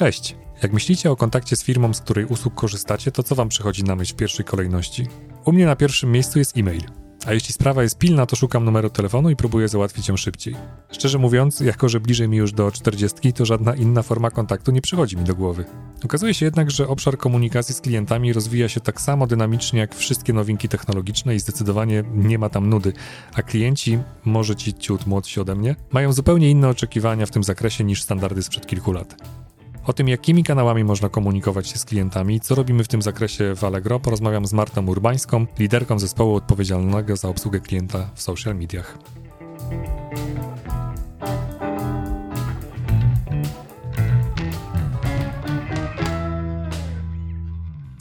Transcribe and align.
Cześć! 0.00 0.36
Jak 0.62 0.72
myślicie 0.72 1.10
o 1.10 1.16
kontakcie 1.16 1.56
z 1.56 1.64
firmą, 1.64 1.94
z 1.94 2.00
której 2.00 2.24
usług 2.24 2.54
korzystacie, 2.54 3.12
to 3.12 3.22
co 3.22 3.34
wam 3.34 3.48
przychodzi 3.48 3.84
na 3.84 3.96
myśl 3.96 4.12
w 4.12 4.16
pierwszej 4.16 4.44
kolejności? 4.44 5.06
U 5.44 5.52
mnie 5.52 5.66
na 5.66 5.76
pierwszym 5.76 6.12
miejscu 6.12 6.38
jest 6.38 6.56
e-mail. 6.56 6.82
A 7.26 7.32
jeśli 7.32 7.52
sprawa 7.52 7.82
jest 7.82 7.98
pilna, 7.98 8.26
to 8.26 8.36
szukam 8.36 8.64
numeru 8.64 8.90
telefonu 8.90 9.30
i 9.30 9.36
próbuję 9.36 9.68
załatwić 9.68 10.08
ją 10.08 10.16
szybciej. 10.16 10.56
Szczerze 10.92 11.18
mówiąc, 11.18 11.60
jako 11.60 11.88
że 11.88 12.00
bliżej 12.00 12.28
mi 12.28 12.36
już 12.36 12.52
do 12.52 12.72
40, 12.72 13.32
to 13.32 13.44
żadna 13.44 13.74
inna 13.74 14.02
forma 14.02 14.30
kontaktu 14.30 14.72
nie 14.72 14.80
przychodzi 14.80 15.16
mi 15.16 15.24
do 15.24 15.34
głowy. 15.34 15.64
Okazuje 16.04 16.34
się 16.34 16.46
jednak, 16.46 16.70
że 16.70 16.88
obszar 16.88 17.18
komunikacji 17.18 17.74
z 17.74 17.80
klientami 17.80 18.32
rozwija 18.32 18.68
się 18.68 18.80
tak 18.80 19.00
samo 19.00 19.26
dynamicznie 19.26 19.80
jak 19.80 19.94
wszystkie 19.94 20.32
nowinki 20.32 20.68
technologiczne 20.68 21.34
i 21.34 21.40
zdecydowanie 21.40 22.04
nie 22.14 22.38
ma 22.38 22.48
tam 22.48 22.68
nudy, 22.68 22.92
a 23.34 23.42
klienci, 23.42 23.98
może 24.24 24.56
ci 24.56 24.74
ciut 24.74 25.06
młodsi 25.06 25.40
ode 25.40 25.54
mnie, 25.54 25.76
mają 25.92 26.12
zupełnie 26.12 26.50
inne 26.50 26.68
oczekiwania 26.68 27.26
w 27.26 27.30
tym 27.30 27.44
zakresie 27.44 27.84
niż 27.84 28.02
standardy 28.02 28.42
sprzed 28.42 28.66
kilku 28.66 28.92
lat. 28.92 29.39
O 29.86 29.92
tym, 29.92 30.08
jakimi 30.08 30.44
kanałami 30.44 30.84
można 30.84 31.08
komunikować 31.08 31.68
się 31.68 31.78
z 31.78 31.84
klientami 31.84 32.40
co 32.40 32.54
robimy 32.54 32.84
w 32.84 32.88
tym 32.88 33.02
zakresie 33.02 33.54
w 33.56 33.64
Allegro, 33.64 34.00
porozmawiam 34.00 34.46
z 34.46 34.52
Martą 34.52 34.86
Urbańską, 34.86 35.46
liderką 35.58 35.98
zespołu 35.98 36.34
odpowiedzialnego 36.34 37.16
za 37.16 37.28
obsługę 37.28 37.60
klienta 37.60 38.10
w 38.14 38.22
social 38.22 38.56
mediach. 38.56 38.98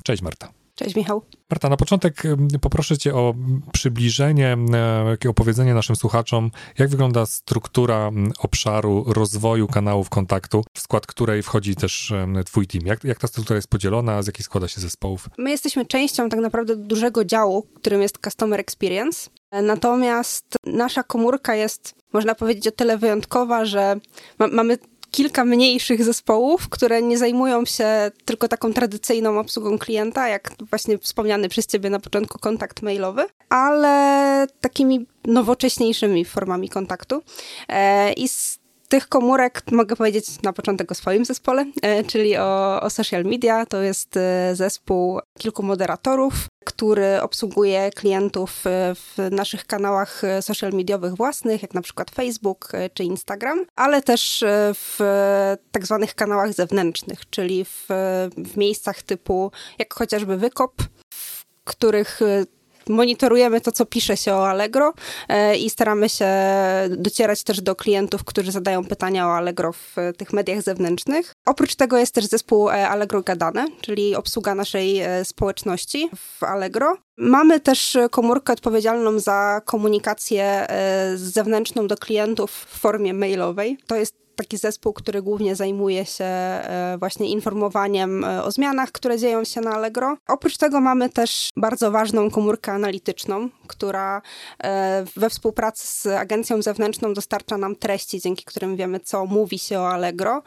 Cześć 0.04 0.22
Marta. 0.22 0.59
Cześć 0.80 0.96
Michał. 0.96 1.22
Marta, 1.50 1.70
na 1.70 1.78
początek 1.78 2.24
poproszę 2.62 2.98
Cię 2.98 3.16
o 3.16 3.34
przybliżenie, 3.74 4.58
e, 5.24 5.30
opowiedzenie 5.30 5.74
naszym 5.74 5.96
słuchaczom, 5.96 6.52
jak 6.78 6.90
wygląda 6.90 7.26
struktura 7.26 8.12
obszaru 8.40 9.06
rozwoju 9.08 9.68
kanałów 9.68 10.10
kontaktu, 10.10 10.64
w 10.74 10.80
skład 10.80 11.08
której 11.08 11.44
wchodzi 11.44 11.76
też 11.76 12.14
Twój 12.46 12.68
team. 12.68 12.86
Jak, 12.86 13.04
jak 13.04 13.20
ta 13.20 13.28
struktura 13.28 13.56
jest 13.56 13.68
podzielona, 13.68 14.22
z 14.22 14.28
jakich 14.28 14.46
składa 14.46 14.68
się 14.68 14.82
zespołów? 14.82 15.30
My 15.38 15.52
jesteśmy 15.52 15.86
częścią 15.86 16.30
tak 16.30 16.40
naprawdę 16.40 16.76
dużego 16.76 17.26
działu, 17.26 17.68
którym 17.76 18.02
jest 18.02 18.18
Customer 18.24 18.60
Experience. 18.60 19.30
Natomiast 19.64 20.46
nasza 20.66 21.04
komórka 21.04 21.56
jest, 21.56 21.96
można 22.14 22.36
powiedzieć, 22.36 22.68
o 22.68 22.72
tyle 22.72 22.98
wyjątkowa, 22.98 23.66
że 23.66 23.96
ma, 24.40 24.48
mamy 24.48 24.78
kilka 25.12 25.46
mniejszych 25.46 26.04
zespołów, 26.04 26.70
które 26.70 27.02
nie 27.02 27.18
zajmują 27.18 27.66
się 27.66 28.12
tylko 28.26 28.48
taką 28.48 28.74
tradycyjną 28.74 29.40
obsługą 29.40 29.78
klienta, 29.78 30.28
jak 30.28 30.52
właśnie 30.70 30.98
wspomniany 30.98 31.50
przez 31.50 31.68
ciebie 31.68 31.90
na 31.90 32.00
początku 32.00 32.40
kontakt 32.40 32.82
mailowy, 32.82 33.26
ale 33.50 34.48
takimi 34.62 35.06
nowocześniejszymi 35.26 36.26
formami 36.26 36.70
kontaktu. 36.70 37.22
E, 37.70 38.14
I 38.14 38.28
z 38.28 38.59
tych 38.90 39.08
komórek 39.08 39.62
mogę 39.72 39.96
powiedzieć 39.96 40.42
na 40.42 40.54
początek 40.54 40.92
o 40.92 40.96
swoim 40.96 41.26
zespole, 41.26 41.66
e, 41.82 42.04
czyli 42.04 42.38
o, 42.38 42.82
o 42.82 42.90
social 42.90 43.24
media. 43.24 43.66
To 43.66 43.82
jest 43.82 44.18
e, 44.18 44.56
zespół 44.56 45.20
kilku 45.40 45.64
moderatorów, 45.64 46.34
który 46.66 47.22
obsługuje 47.22 47.92
klientów 47.92 48.68
e, 48.68 48.96
w 48.96 49.18
naszych 49.32 49.66
kanałach 49.66 50.22
social 50.42 50.72
mediowych 50.72 51.16
własnych, 51.16 51.62
jak 51.62 51.74
na 51.74 51.82
przykład 51.82 52.12
Facebook 52.12 52.72
czy 52.94 53.04
Instagram, 53.04 53.66
ale 53.76 54.02
też 54.02 54.44
w 54.74 54.98
tak 55.72 55.86
zwanych 55.86 56.16
kanałach 56.16 56.54
zewnętrznych, 56.54 57.30
czyli 57.30 57.66
w, 57.66 57.86
w 58.38 58.58
miejscach 58.58 59.02
typu 59.02 59.52
jak 59.80 59.94
chociażby 59.94 60.38
Wykop, 60.38 60.74
w 61.14 61.46
których 61.64 62.20
monitorujemy 62.90 63.62
to, 63.62 63.72
co 63.72 63.86
pisze 63.86 64.18
się 64.18 64.34
o 64.34 64.50
Allegro 64.50 64.94
e, 65.30 65.58
i 65.58 65.70
staramy 65.70 66.10
się 66.10 66.28
docierać 66.90 67.44
też 67.44 67.62
do 67.62 67.76
klientów, 67.76 68.24
którzy 68.24 68.52
zadają 68.52 68.86
pytania 68.86 69.28
o 69.28 69.36
Allegro 69.36 69.74
w 69.74 69.96
tych 70.18 70.34
mediach 70.34 70.62
zewnętrznych. 70.62 71.34
Oprócz 71.46 71.76
tego 71.76 71.98
jest 71.98 72.14
też 72.14 72.26
zespół 72.26 72.70
e, 72.70 72.90
Allegro 72.90 73.22
Gadane, 73.22 73.68
czyli 73.82 74.16
obsługa 74.16 74.56
naszej 74.56 75.00
e, 75.00 75.26
społeczności 75.26 76.10
w 76.16 76.44
Allegro. 76.44 76.98
Mamy 77.18 77.60
też 77.60 77.98
komórkę 78.12 78.54
odpowiedzialną 78.54 79.20
za 79.20 79.62
komunikację 79.66 80.68
zewnętrzną 81.16 81.88
do 81.88 81.98
klientów 81.98 82.52
w 82.52 82.80
formie 82.80 83.14
mailowej. 83.14 83.78
To 83.88 83.96
jest 83.96 84.29
taki 84.40 84.58
zespół, 84.58 84.94
który 84.94 85.22
głównie 85.22 85.56
zajmuje 85.56 86.06
się 86.06 86.26
e, 86.26 86.96
właśnie 87.00 87.30
informowaniem 87.30 88.24
e, 88.24 88.44
o 88.44 88.52
zmianach, 88.52 88.92
które 88.92 89.18
dzieją 89.18 89.44
się 89.44 89.62
na 89.62 89.72
Allegro. 89.72 90.18
Oprócz 90.28 90.58
tego 90.58 90.82
mamy 90.82 91.10
też 91.10 91.50
bardzo 91.58 91.92
ważną 91.92 92.30
komórkę 92.30 92.72
analityczną, 92.72 93.50
która 93.68 94.22
e, 94.64 95.06
we 95.16 95.30
współpracy 95.30 95.88
z 95.88 96.06
agencją 96.06 96.62
zewnętrzną 96.62 97.14
dostarcza 97.14 97.58
nam 97.58 97.76
treści, 97.76 98.22
dzięki 98.22 98.46
którym 98.46 98.76
wiemy, 98.76 99.00
co 99.00 99.26
mówi 99.26 99.60
się 99.60 99.80
o 99.80 99.90
Allegro 99.90 100.42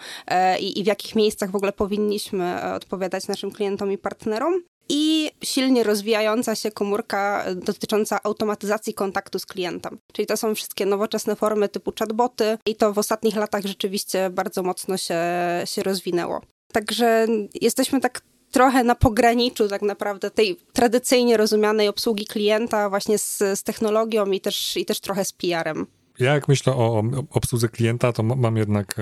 i, 0.61 0.81
i 0.81 0.83
w 0.83 0.87
jakich 0.87 1.15
miejscach 1.15 1.51
w 1.51 1.57
ogóle 1.57 1.73
powinniśmy 1.73 2.73
odpowiadać 2.75 3.29
naszym 3.29 3.51
klientom 3.51 3.93
i 3.93 3.99
partnerom 3.99 4.63
i 4.89 5.31
silnie 5.45 5.83
rozwijająca 5.83 6.55
się 6.55 6.71
komórka 6.71 7.45
dotycząca 7.55 8.21
automatyzacji 8.23 8.95
kontaktu 8.95 9.39
z 9.39 9.47
klientem. 9.47 9.99
Czyli 10.13 10.27
to 10.27 10.37
są 10.37 10.55
wszystkie 10.55 10.87
nowoczesne 10.87 11.37
formy 11.37 11.69
typu 11.69 11.93
chatboty 11.99 12.59
i 12.67 12.77
to 12.77 12.93
w 12.93 12.99
ostatnich 12.99 13.37
latach 13.37 13.63
rzeczywiście 13.65 14.31
bardzo 14.31 14.63
mocno 14.63 14.97
się, 14.97 15.21
się 15.65 15.83
rozwinęło. 15.83 16.41
Także 16.73 17.27
jesteśmy 17.61 18.01
tak 18.01 18.21
trochę 18.51 18.85
na 18.85 18.95
pograniczu 18.95 19.69
tak 19.69 19.83
naprawdę 19.83 20.31
tej 20.31 20.57
tradycyjnie 20.73 21.37
rozumianej 21.37 21.89
obsługi 21.89 22.27
klienta 22.27 22.91
właśnie 22.91 23.19
z, 23.19 23.39
z 23.39 23.63
technologią 23.63 24.27
i 24.27 24.41
też, 24.41 24.77
i 24.77 24.85
też 24.85 25.01
trochę 25.01 25.25
z 25.25 25.33
PR-em. 25.33 25.87
Ja 26.19 26.35
jak 26.35 26.49
myślę 26.49 26.75
o 26.75 27.03
obsłudze 27.31 27.69
klienta, 27.69 28.13
to 28.13 28.23
mam 28.23 28.57
jednak 28.57 28.97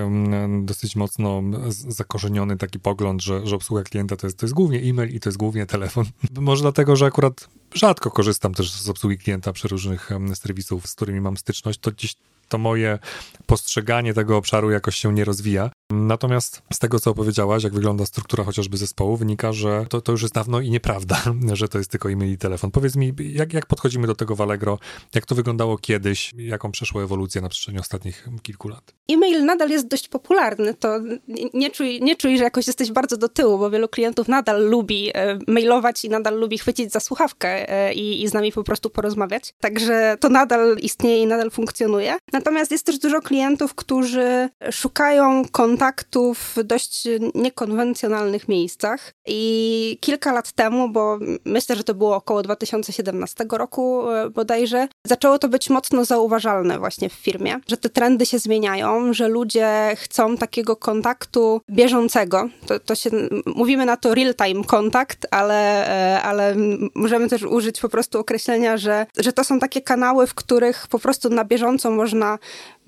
dosyć 0.62 0.96
mocno 0.96 1.42
zakorzeniony 1.68 2.56
taki 2.56 2.80
pogląd, 2.80 3.22
że, 3.22 3.46
że 3.46 3.56
obsługa 3.56 3.82
klienta 3.82 4.16
to 4.16 4.26
jest, 4.26 4.38
to 4.38 4.46
jest 4.46 4.54
głównie 4.54 4.78
e-mail 4.78 5.14
i 5.14 5.20
to 5.20 5.28
jest 5.28 5.38
głównie 5.38 5.66
telefon. 5.66 6.04
Może 6.40 6.62
dlatego, 6.62 6.96
że 6.96 7.06
akurat 7.06 7.48
rzadko 7.74 8.10
korzystam 8.10 8.54
też 8.54 8.72
z 8.72 8.88
obsługi 8.88 9.18
klienta 9.18 9.52
przy 9.52 9.68
różnych 9.68 10.10
serwisów, 10.34 10.86
z 10.86 10.94
którymi 10.94 11.20
mam 11.20 11.36
styczność, 11.36 11.78
to 11.78 11.92
gdzieś 11.92 12.14
to 12.48 12.58
moje 12.58 12.98
postrzeganie 13.46 14.14
tego 14.14 14.36
obszaru 14.36 14.70
jakoś 14.70 14.96
się 14.96 15.12
nie 15.12 15.24
rozwija. 15.24 15.70
Natomiast 15.90 16.62
z 16.72 16.78
tego, 16.78 17.00
co 17.00 17.10
opowiedziałaś, 17.10 17.64
jak 17.64 17.74
wygląda 17.74 18.06
struktura 18.06 18.44
chociażby 18.44 18.76
zespołu, 18.76 19.16
wynika, 19.16 19.52
że 19.52 19.86
to, 19.88 20.00
to 20.00 20.12
już 20.12 20.22
jest 20.22 20.34
dawno 20.34 20.60
i 20.60 20.70
nieprawda, 20.70 21.22
że 21.52 21.68
to 21.68 21.78
jest 21.78 21.90
tylko 21.90 22.10
e-mail 22.10 22.32
i 22.32 22.38
telefon. 22.38 22.70
Powiedz 22.70 22.96
mi, 22.96 23.12
jak, 23.18 23.52
jak 23.52 23.66
podchodzimy 23.66 24.06
do 24.06 24.14
tego 24.14 24.36
w 24.36 24.40
Allegro? 24.40 24.78
Jak 25.14 25.26
to 25.26 25.34
wyglądało 25.34 25.78
kiedyś? 25.78 26.34
Jaką 26.36 26.72
przeszło 26.72 27.02
ewolucję 27.02 27.40
na 27.40 27.48
przestrzeni 27.48 27.78
ostatnich 27.78 28.28
kilku 28.42 28.68
lat? 28.68 28.94
E-mail 29.12 29.44
nadal 29.44 29.70
jest 29.70 29.88
dość 29.88 30.08
popularny. 30.08 30.74
To 30.74 31.00
nie 31.54 31.70
czuj, 31.70 32.00
nie 32.02 32.16
czuj, 32.16 32.38
że 32.38 32.44
jakoś 32.44 32.66
jesteś 32.66 32.92
bardzo 32.92 33.16
do 33.16 33.28
tyłu, 33.28 33.58
bo 33.58 33.70
wielu 33.70 33.88
klientów 33.88 34.28
nadal 34.28 34.68
lubi 34.68 35.10
e, 35.14 35.38
mailować 35.48 36.04
i 36.04 36.08
nadal 36.10 36.38
lubi 36.38 36.58
chwycić 36.58 36.92
za 36.92 37.00
słuchawkę 37.00 37.70
e, 37.70 37.94
i, 37.94 38.22
i 38.22 38.28
z 38.28 38.32
nami 38.32 38.52
po 38.52 38.64
prostu 38.64 38.90
porozmawiać. 38.90 39.54
Także 39.60 40.16
to 40.20 40.28
nadal 40.28 40.76
istnieje 40.76 41.22
i 41.22 41.26
nadal 41.26 41.50
funkcjonuje. 41.50 42.16
Natomiast 42.32 42.70
jest 42.70 42.86
też 42.86 42.98
dużo 42.98 43.20
klientów, 43.20 43.74
którzy 43.74 44.48
szukają 44.70 45.42
kontaktu 45.52 45.79
w 46.34 46.62
dość 46.64 47.08
niekonwencjonalnych 47.34 48.48
miejscach. 48.48 49.12
I 49.26 49.98
kilka 50.00 50.32
lat 50.32 50.52
temu, 50.52 50.88
bo 50.88 51.18
myślę, 51.44 51.76
że 51.76 51.84
to 51.84 51.94
było 51.94 52.16
około 52.16 52.42
2017 52.42 53.46
roku 53.52 54.10
e, 54.10 54.30
bodajże, 54.30 54.88
zaczęło 55.06 55.38
to 55.38 55.48
być 55.48 55.70
mocno 55.70 56.04
zauważalne 56.04 56.78
właśnie 56.78 57.08
w 57.08 57.12
firmie, 57.12 57.60
że 57.68 57.76
te 57.76 57.88
trendy 57.88 58.26
się 58.26 58.38
zmieniają, 58.38 59.12
że 59.12 59.28
ludzie 59.28 59.94
chcą 59.96 60.36
takiego 60.36 60.76
kontaktu 60.76 61.60
bieżącego. 61.70 62.48
To, 62.66 62.80
to 62.80 62.94
się, 62.94 63.10
mówimy 63.46 63.86
na 63.86 63.96
to 63.96 64.14
real-time 64.14 64.64
kontakt, 64.64 65.26
ale, 65.30 65.88
e, 66.16 66.22
ale 66.22 66.54
możemy 66.94 67.28
też 67.28 67.42
użyć 67.42 67.80
po 67.80 67.88
prostu 67.88 68.18
określenia, 68.18 68.76
że, 68.76 69.06
że 69.16 69.32
to 69.32 69.44
są 69.44 69.58
takie 69.58 69.80
kanały, 69.80 70.26
w 70.26 70.34
których 70.34 70.86
po 70.88 70.98
prostu 70.98 71.30
na 71.30 71.44
bieżąco 71.44 71.90
można 71.90 72.38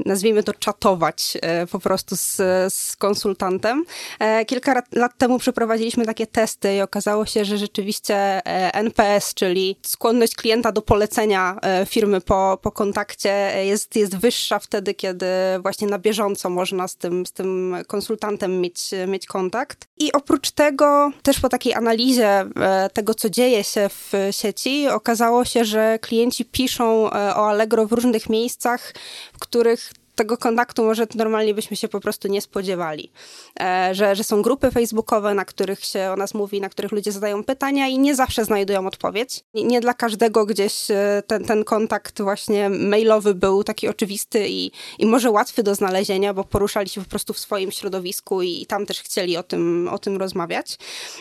nazwijmy 0.06 0.42
to, 0.42 0.54
czatować 0.54 1.38
e, 1.42 1.66
po 1.66 1.78
prostu 1.78 2.16
z, 2.16 2.36
z 2.74 2.96
konsultantem. 2.96 3.84
E, 4.18 4.44
kilka 4.44 4.82
lat 4.92 5.18
temu 5.18 5.38
przeprowadziliśmy 5.38 6.06
takie 6.06 6.26
testy 6.26 6.74
i 6.74 6.80
okazało 6.80 7.26
się, 7.26 7.44
że 7.44 7.58
rzeczywiście 7.58 8.14
e, 8.16 8.74
NPS, 8.74 9.34
czyli 9.34 9.76
skłonność 9.82 10.34
klienta 10.34 10.72
do 10.72 10.82
polecenia 10.82 11.56
firmy 11.86 12.20
po, 12.20 12.58
po 12.62 12.72
kontakcie 12.72 13.52
jest, 13.64 13.96
jest 13.96 14.16
wyższa 14.16 14.58
wtedy, 14.58 14.94
kiedy 14.94 15.26
właśnie 15.62 15.88
na 15.88 15.98
bieżąco 15.98 16.50
można 16.50 16.88
z 16.88 16.96
tym, 16.96 17.26
z 17.26 17.32
tym 17.32 17.76
konsultantem 17.86 18.60
mieć, 18.60 18.90
mieć 19.06 19.26
kontakt. 19.26 19.88
I 19.98 20.12
oprócz 20.12 20.50
tego, 20.50 21.10
też 21.22 21.40
po 21.40 21.48
takiej 21.48 21.74
analizie 21.74 22.44
tego, 22.92 23.14
co 23.14 23.30
dzieje 23.30 23.64
się 23.64 23.88
w 23.88 24.12
sieci, 24.30 24.88
okazało 24.88 25.44
się, 25.44 25.64
że 25.64 25.98
klienci 25.98 26.44
piszą 26.44 27.10
o 27.10 27.48
Allegro 27.48 27.86
w 27.86 27.92
różnych 27.92 28.28
miejscach, 28.28 28.92
w 29.32 29.38
których 29.38 29.91
tego 30.14 30.36
kontaktu 30.36 30.84
może 30.84 31.06
normalnie 31.14 31.54
byśmy 31.54 31.76
się 31.76 31.88
po 31.88 32.00
prostu 32.00 32.28
nie 32.28 32.40
spodziewali. 32.40 33.12
E, 33.60 33.90
że, 33.94 34.16
że 34.16 34.24
są 34.24 34.42
grupy 34.42 34.70
facebookowe, 34.70 35.34
na 35.34 35.44
których 35.44 35.84
się 35.84 36.10
o 36.10 36.16
nas 36.16 36.34
mówi, 36.34 36.60
na 36.60 36.68
których 36.68 36.92
ludzie 36.92 37.12
zadają 37.12 37.44
pytania 37.44 37.88
i 37.88 37.98
nie 37.98 38.14
zawsze 38.14 38.44
znajdują 38.44 38.86
odpowiedź. 38.86 39.44
Nie, 39.54 39.80
dla 39.80 39.94
każdego 39.94 40.46
gdzieś 40.46 40.90
e, 40.90 41.22
ten, 41.26 41.44
ten 41.44 41.64
kontakt 41.64 42.22
właśnie 42.22 42.68
mailowy 42.68 43.34
był 43.34 43.64
taki 43.64 43.88
oczywisty 43.88 44.48
i, 44.48 44.70
i 44.98 45.06
może 45.06 45.30
łatwy 45.30 45.62
do 45.62 45.74
znalezienia, 45.74 46.34
bo 46.34 46.44
poruszali 46.44 46.88
się 46.88 47.00
po 47.00 47.10
prostu 47.10 47.32
w 47.32 47.38
swoim 47.38 47.70
środowisku 47.70 48.42
i, 48.42 48.62
i 48.62 48.66
tam 48.66 48.86
też 48.86 49.00
chcieli 49.00 49.36
o 49.36 49.42
tym, 49.42 49.88
o 49.92 49.98
tym 49.98 50.16
rozmawiać. 50.16 50.78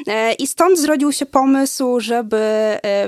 E, 0.07 0.33
I 0.33 0.47
stąd 0.47 0.79
zrodził 0.79 1.11
się 1.11 1.25
pomysł, 1.25 1.99
żeby 1.99 2.41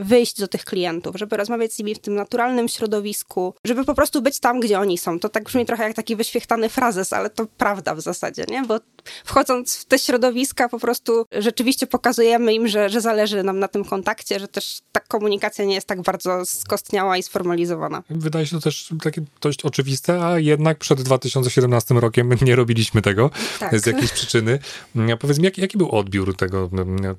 wyjść 0.01 0.39
do 0.39 0.47
tych 0.47 0.65
klientów, 0.65 1.15
żeby 1.15 1.38
rozmawiać 1.38 1.74
z 1.74 1.79
nimi 1.79 1.95
w 1.95 2.00
tym 2.00 2.15
naturalnym 2.15 2.68
środowisku, 2.68 3.53
żeby 3.65 3.86
po 3.86 3.94
prostu 3.94 4.21
być 4.21 4.39
tam, 4.39 4.59
gdzie 4.59 4.79
oni 4.79 4.97
są. 4.97 5.19
To 5.19 5.29
tak 5.29 5.44
brzmi 5.44 5.65
trochę 5.74 5.88
jak 5.88 5.96
taki 5.96 6.16
wyświechtany 6.16 6.70
frazes, 6.70 7.14
ale 7.14 7.30
to 7.30 7.46
prawda 7.58 7.96
w 7.96 8.02
zasadzie, 8.02 8.44
nie? 8.50 8.64
Bo 8.64 8.80
wchodząc 9.25 9.78
w 9.78 9.86
te 9.86 10.00
środowiska, 10.00 10.70
po 10.70 10.80
prostu 10.80 11.25
rzeczywiście 11.31 11.88
pokazujemy 11.88 12.54
im, 12.54 12.68
że, 12.68 12.90
że 12.90 13.02
zależy 13.02 13.44
nam 13.44 13.60
na 13.60 13.68
tym 13.68 13.86
kontakcie, 13.86 14.40
że 14.40 14.48
też 14.48 14.81
ta 14.92 15.00
komunikacja 15.00 15.66
nie 15.66 15.75
jest 15.75 15.88
tak 15.88 16.02
bardzo 16.02 16.46
skostniała 16.46 17.18
i 17.18 17.24
sformalizowana. 17.24 18.04
Wydaje 18.10 18.46
się 18.46 18.56
to 18.56 18.62
też 18.62 18.94
takie 19.04 19.22
dość 19.42 19.66
oczywiste, 19.66 20.25
a 20.25 20.40
jednak 20.40 20.78
przed 20.78 21.02
2017 21.02 21.94
rokiem 21.94 22.30
nie 22.42 22.56
robiliśmy 22.56 23.02
tego 23.02 23.30
tak. 23.60 23.80
z 23.80 23.86
jakiejś 23.86 24.12
przyczyny. 24.12 24.60
Powiedz 25.20 25.38
mi, 25.38 25.46
jaki, 25.46 25.62
jaki 25.62 25.78
był 25.78 25.92
odbiór 25.92 26.36
tego, 26.36 26.70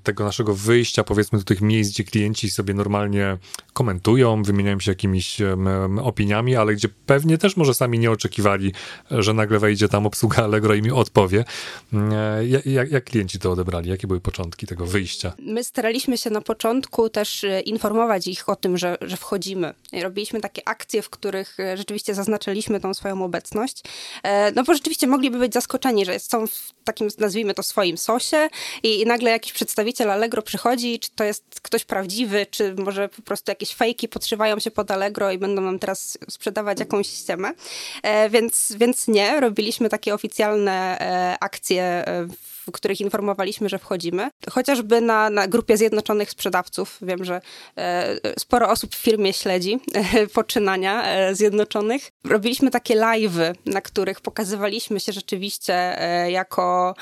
tego 0.02 0.24
naszego 0.24 0.54
wyjścia, 0.54 1.04
powiedzmy, 1.04 1.38
do 1.38 1.44
tych 1.44 1.60
miejsc, 1.60 1.92
gdzie 1.92 2.04
klienci 2.04 2.50
sobie 2.50 2.74
normalnie 2.74 3.38
komentują, 3.72 4.42
wymieniają 4.42 4.80
się 4.80 4.90
jakimiś 4.90 5.38
opiniami, 6.02 6.56
ale 6.56 6.74
gdzie 6.74 6.88
pewnie 7.06 7.38
też 7.38 7.56
może 7.56 7.74
sami 7.74 7.98
nie 7.98 8.10
oczekiwali, 8.10 8.43
że 9.10 9.34
nagle 9.34 9.58
wejdzie 9.58 9.88
tam 9.88 10.06
obsługa 10.06 10.44
Allegro 10.44 10.74
i 10.74 10.82
mi 10.82 10.90
odpowie. 10.90 11.44
E, 12.12 12.46
jak, 12.46 12.90
jak, 12.90 13.04
klienci 13.04 13.38
to 13.38 13.52
odebrali? 13.52 13.90
Jakie 13.90 14.06
były 14.06 14.20
początki 14.20 14.66
tego 14.66 14.86
wyjścia? 14.86 15.32
My 15.38 15.64
staraliśmy 15.64 16.18
się 16.18 16.30
na 16.30 16.40
początku 16.40 17.08
też 17.08 17.44
e, 17.44 17.60
informować 17.60 18.26
ich 18.26 18.48
o 18.48 18.56
tym, 18.56 18.78
że, 18.78 18.96
że 19.00 19.16
wchodzimy. 19.16 19.74
Robiliśmy 20.02 20.40
takie 20.40 20.68
akcje, 20.68 21.02
w 21.02 21.10
których 21.10 21.60
e, 21.60 21.76
rzeczywiście 21.76 22.14
zaznaczyliśmy 22.14 22.80
tą 22.80 22.94
swoją 22.94 23.24
obecność. 23.24 23.82
No 24.54 24.64
bo 24.64 24.74
rzeczywiście 24.74 25.06
mogliby 25.06 25.38
być 25.38 25.52
zaskoczeni, 25.52 26.04
że 26.04 26.18
są 26.18 26.46
w 26.46 26.72
takim, 26.84 27.08
nazwijmy 27.18 27.54
to, 27.54 27.62
swoim 27.62 27.98
sosie 27.98 28.48
i, 28.82 29.00
i 29.00 29.06
nagle 29.06 29.30
jakiś 29.30 29.52
przedstawiciel 29.52 30.10
Allegro 30.10 30.42
przychodzi, 30.42 30.98
czy 30.98 31.10
to 31.14 31.24
jest 31.24 31.60
ktoś 31.62 31.84
prawdziwy, 31.84 32.46
czy 32.50 32.74
może 32.74 33.08
po 33.08 33.22
prostu 33.22 33.50
jakieś 33.50 33.74
fejki 33.74 34.08
podszywają 34.08 34.58
się 34.58 34.70
pod 34.70 34.90
Allegro 34.90 35.32
i 35.32 35.38
będą 35.38 35.62
nam 35.62 35.78
teraz 35.78 36.18
sprzedawać 36.28 36.80
jakąś 36.80 37.06
ściemę. 37.06 37.52
Więc, 38.34 38.72
więc 38.78 39.08
nie, 39.08 39.40
robiliśmy 39.40 39.88
takie 39.88 40.14
oficjalne 40.14 40.98
akcje 41.40 41.54
akcje, 41.64 41.82
e, 41.82 42.26
w 42.66 42.72
których 42.72 43.00
informowaliśmy, 43.00 43.68
że 43.68 43.78
wchodzimy. 43.78 44.30
Chociażby 44.50 45.00
na, 45.00 45.30
na 45.30 45.48
grupie 45.48 45.76
Zjednoczonych 45.76 46.30
Sprzedawców. 46.30 46.98
Wiem, 47.02 47.24
że 47.24 47.40
e, 47.76 48.16
sporo 48.38 48.68
osób 48.70 48.94
w 48.94 48.98
firmie 48.98 49.32
śledzi 49.32 49.80
e, 49.94 50.26
poczynania 50.26 51.04
Zjednoczonych. 51.32 52.10
Robiliśmy 52.24 52.70
takie 52.70 52.96
live'y, 52.96 53.54
na 53.66 53.80
których 53.80 54.20
pokazywaliśmy 54.20 55.00
się 55.00 55.12
rzeczywiście 55.12 55.98
jako, 56.28 56.94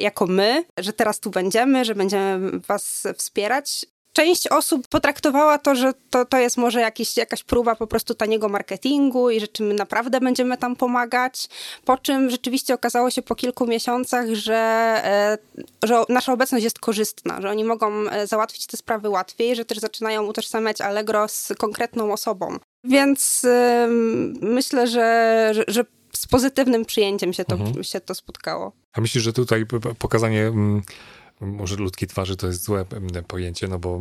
jako 0.00 0.26
my, 0.26 0.64
że 0.78 0.92
teraz 0.92 1.20
tu 1.20 1.30
będziemy, 1.30 1.84
że 1.84 1.94
będziemy 1.94 2.58
was 2.58 3.06
wspierać 3.16 3.86
część 4.12 4.48
osób 4.48 4.88
potraktowała 4.88 5.58
to, 5.58 5.74
że 5.74 5.92
to, 6.10 6.24
to 6.24 6.38
jest 6.38 6.56
może 6.56 6.80
jakiś, 6.80 7.16
jakaś 7.16 7.42
próba 7.42 7.74
po 7.74 7.86
prostu 7.86 8.14
taniego 8.14 8.48
marketingu 8.48 9.30
i 9.30 9.40
że 9.40 9.48
czy 9.48 9.62
my 9.62 9.74
naprawdę 9.74 10.20
będziemy 10.20 10.56
tam 10.56 10.76
pomagać, 10.76 11.48
po 11.84 11.98
czym 11.98 12.30
rzeczywiście 12.30 12.74
okazało 12.74 13.10
się 13.10 13.22
po 13.22 13.34
kilku 13.34 13.66
miesiącach, 13.66 14.26
że, 14.32 14.56
e, 15.04 15.38
że 15.82 16.02
nasza 16.08 16.32
obecność 16.32 16.64
jest 16.64 16.78
korzystna, 16.78 17.40
że 17.40 17.50
oni 17.50 17.64
mogą 17.64 18.10
e, 18.10 18.26
załatwić 18.26 18.66
te 18.66 18.76
sprawy 18.76 19.08
łatwiej, 19.08 19.56
że 19.56 19.64
też 19.64 19.78
zaczynają 19.78 20.26
utożsamiać 20.26 20.80
Allegro 20.80 21.28
z 21.28 21.52
konkretną 21.58 22.12
osobą. 22.12 22.56
Więc 22.84 23.46
myślę, 24.40 24.86
że, 24.86 25.50
że, 25.54 25.64
że 25.68 25.84
z 26.16 26.26
pozytywnym 26.26 26.84
przyjęciem 26.84 27.32
się 27.32 27.44
to, 27.44 27.54
mhm. 27.54 27.84
się 27.84 28.00
to 28.00 28.14
spotkało. 28.14 28.72
A 28.92 29.00
myślisz, 29.00 29.24
że 29.24 29.32
tutaj 29.32 29.66
pokazanie 29.98 30.42
mm, 30.42 30.82
może 31.40 31.76
ludzkiej 31.76 32.08
twarzy 32.08 32.36
to 32.36 32.46
jest 32.46 32.64
złe 32.64 32.84
pojęcie, 33.28 33.68
no 33.68 33.78
bo 33.78 34.00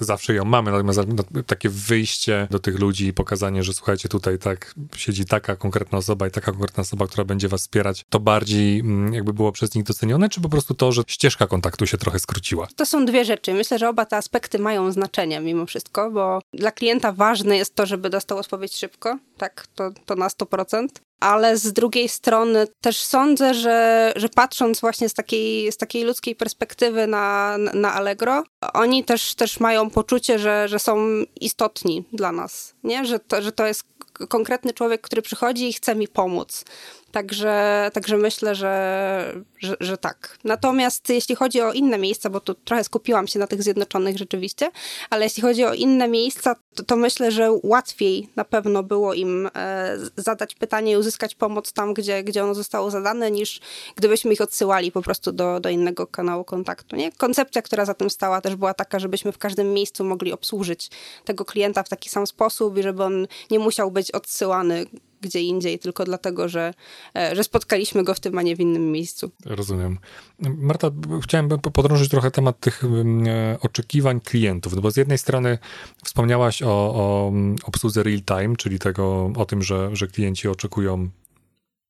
zawsze 0.00 0.34
ją 0.34 0.44
mamy, 0.44 0.70
natomiast 0.70 1.00
takie 1.46 1.68
wyjście 1.68 2.48
do 2.50 2.58
tych 2.58 2.80
ludzi 2.80 3.06
i 3.06 3.12
pokazanie, 3.12 3.62
że 3.62 3.72
słuchajcie, 3.72 4.08
tutaj 4.08 4.38
tak 4.38 4.74
siedzi 4.96 5.24
taka 5.24 5.56
konkretna 5.56 5.98
osoba 5.98 6.26
i 6.26 6.30
taka 6.30 6.52
konkretna 6.52 6.80
osoba, 6.80 7.06
która 7.06 7.24
będzie 7.24 7.48
was 7.48 7.60
wspierać, 7.60 8.04
to 8.08 8.20
bardziej 8.20 8.82
jakby 9.12 9.32
było 9.32 9.52
przez 9.52 9.74
nich 9.74 9.84
docenione, 9.84 10.28
czy 10.28 10.40
po 10.40 10.48
prostu 10.48 10.74
to, 10.74 10.92
że 10.92 11.02
ścieżka 11.06 11.46
kontaktu 11.46 11.86
się 11.86 11.98
trochę 11.98 12.18
skróciła? 12.18 12.66
To 12.76 12.86
są 12.86 13.04
dwie 13.04 13.24
rzeczy. 13.24 13.54
Myślę, 13.54 13.78
że 13.78 13.88
oba 13.88 14.06
te 14.06 14.16
aspekty 14.16 14.58
mają 14.58 14.92
znaczenie 14.92 15.40
mimo 15.40 15.66
wszystko, 15.66 16.10
bo 16.10 16.40
dla 16.52 16.72
klienta 16.72 17.12
ważne 17.12 17.56
jest 17.56 17.74
to, 17.74 17.86
żeby 17.86 18.10
dostał 18.10 18.38
odpowiedź 18.38 18.76
szybko, 18.76 19.18
tak, 19.36 19.66
to, 19.74 19.90
to 20.06 20.14
na 20.14 20.28
100% 20.28 20.86
ale 21.22 21.56
z 21.56 21.72
drugiej 21.72 22.08
strony 22.08 22.66
też 22.80 22.96
sądzę, 22.96 23.54
że, 23.54 24.12
że 24.16 24.28
patrząc 24.28 24.80
właśnie 24.80 25.08
z 25.08 25.14
takiej, 25.14 25.72
z 25.72 25.76
takiej 25.76 26.04
ludzkiej 26.04 26.36
perspektywy 26.36 27.06
na, 27.06 27.56
na 27.58 27.94
Allegro, 27.94 28.44
oni 28.74 29.04
też, 29.04 29.34
też 29.34 29.60
mają 29.60 29.90
poczucie, 29.90 30.38
że, 30.38 30.68
że 30.68 30.78
są 30.78 31.06
istotni 31.40 32.04
dla 32.12 32.32
nas, 32.32 32.74
nie? 32.84 33.04
Że, 33.04 33.18
to, 33.18 33.42
że 33.42 33.52
to 33.52 33.66
jest 33.66 33.84
konkretny 34.28 34.72
człowiek, 34.72 35.00
który 35.00 35.22
przychodzi 35.22 35.68
i 35.68 35.72
chce 35.72 35.94
mi 35.94 36.08
pomóc. 36.08 36.64
Także, 37.12 37.90
także 37.92 38.16
myślę, 38.16 38.54
że, 38.54 39.34
że, 39.58 39.76
że, 39.80 39.98
tak. 39.98 40.38
Natomiast 40.44 41.08
jeśli 41.08 41.34
chodzi 41.34 41.60
o 41.60 41.72
inne 41.72 41.98
miejsca, 41.98 42.30
bo 42.30 42.40
tu 42.40 42.54
trochę 42.54 42.84
skupiłam 42.84 43.26
się 43.26 43.38
na 43.38 43.46
tych 43.46 43.62
zjednoczonych 43.62 44.18
rzeczywiście, 44.18 44.70
ale 45.10 45.24
jeśli 45.24 45.42
chodzi 45.42 45.64
o 45.64 45.74
inne 45.74 46.08
miejsca, 46.08 46.56
to, 46.74 46.82
to 46.82 46.96
myślę, 46.96 47.30
że 47.30 47.48
łatwiej 47.62 48.28
na 48.36 48.44
pewno 48.44 48.82
było 48.82 49.14
im 49.14 49.50
e, 49.54 49.96
zadać 50.16 50.54
pytanie 50.54 50.92
i 50.92 50.96
uzyskać 50.96 51.34
pomoc 51.34 51.72
tam, 51.72 51.94
gdzie, 51.94 52.24
gdzie 52.24 52.44
ono 52.44 52.54
zostało 52.54 52.90
zadane, 52.90 53.30
niż 53.30 53.60
gdybyśmy 53.96 54.32
ich 54.32 54.40
odsyłali 54.40 54.92
po 54.92 55.02
prostu 55.02 55.32
do, 55.32 55.60
do 55.60 55.68
innego 55.68 56.06
kanału 56.06 56.44
kontaktu. 56.44 56.96
Nie? 56.96 57.12
Koncepcja, 57.12 57.62
która 57.62 57.84
za 57.84 57.94
tym 57.94 58.10
stała, 58.10 58.40
też 58.40 58.56
była 58.56 58.74
taka, 58.74 58.98
żebyśmy 58.98 59.32
w 59.32 59.38
każdym 59.38 59.72
miejscu 59.72 60.04
mogli 60.04 60.32
obsłużyć 60.32 60.90
tego 61.24 61.44
klienta 61.44 61.82
w 61.82 61.88
taki 61.88 62.08
sam 62.08 62.26
sposób 62.26 62.78
i 62.78 62.82
żeby 62.82 63.02
on 63.02 63.26
nie 63.50 63.58
musiał 63.58 63.90
być 63.90 64.10
odsyłany 64.10 64.86
gdzie 65.22 65.40
indziej, 65.40 65.78
tylko 65.78 66.04
dlatego, 66.04 66.48
że, 66.48 66.74
e, 67.16 67.36
że 67.36 67.44
spotkaliśmy 67.44 68.04
go 68.04 68.14
w 68.14 68.20
tym, 68.20 68.38
a 68.38 68.42
nie 68.42 68.56
w 68.56 68.60
innym 68.60 68.92
miejscu. 68.92 69.30
Rozumiem. 69.44 69.98
Marta, 70.38 70.90
chciałem 71.22 71.48
podrążyć 71.48 72.10
trochę 72.10 72.30
temat 72.30 72.60
tych 72.60 72.84
e, 72.84 73.58
oczekiwań 73.60 74.20
klientów, 74.20 74.74
no 74.74 74.82
bo 74.82 74.90
z 74.90 74.96
jednej 74.96 75.18
strony 75.18 75.58
wspomniałaś 76.04 76.62
o, 76.62 76.66
o 76.68 77.32
obsłudze 77.64 78.02
real 78.02 78.22
time, 78.22 78.56
czyli 78.56 78.78
tego, 78.78 79.32
o 79.36 79.44
tym, 79.44 79.62
że, 79.62 79.96
że 79.96 80.08
klienci 80.08 80.48
oczekują 80.48 81.08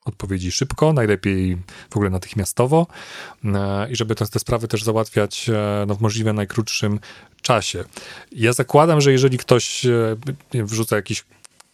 odpowiedzi 0.05 0.53
szybko, 0.53 0.93
najlepiej 0.93 1.57
w 1.91 1.97
ogóle 1.97 2.11
natychmiastowo 2.11 2.87
e, 3.45 3.91
i 3.91 3.97
żeby 3.97 4.15
te, 4.15 4.27
te 4.27 4.39
sprawy 4.39 4.69
też 4.69 4.85
załatwiać 4.85 5.51
no, 5.87 5.95
w 5.95 6.01
możliwie 6.01 6.33
najkrótszym 6.33 7.01
czasie. 7.43 7.85
Ja 8.33 8.53
zakładam, 8.53 9.01
że 9.01 9.13
jeżeli 9.13 9.39
ktoś 9.39 9.87
wrzuca 10.55 10.97
jakiś 10.97 11.25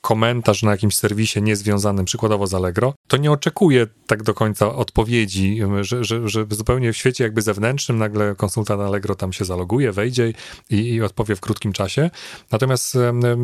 komentarz 0.01 0.63
na 0.63 0.71
jakimś 0.71 0.97
serwisie 0.97 1.43
niezwiązanym, 1.43 2.05
przykładowo 2.05 2.47
z 2.47 2.55
Allegro, 2.55 2.95
to 3.09 3.17
nie 3.17 3.33
oczekuje 3.33 3.87
tak 4.07 4.23
do 4.23 4.35
końca 4.35 4.75
odpowiedzi, 4.75 5.61
że, 5.81 6.05
że, 6.05 6.29
że 6.29 6.47
zupełnie 6.51 6.93
w 6.93 6.97
świecie 6.97 7.25
jakby 7.25 7.43
zewnętrznym 7.43 7.99
nagle 7.99 8.35
konsultant 8.35 8.81
Allegro 8.81 9.15
tam 9.15 9.33
się 9.33 9.45
zaloguje, 9.45 9.93
wejdzie 9.93 10.33
i, 10.71 10.77
i 10.77 11.03
odpowie 11.03 11.37
w 11.37 11.41
krótkim 11.41 11.73
czasie. 11.73 12.11
Natomiast 12.51 12.99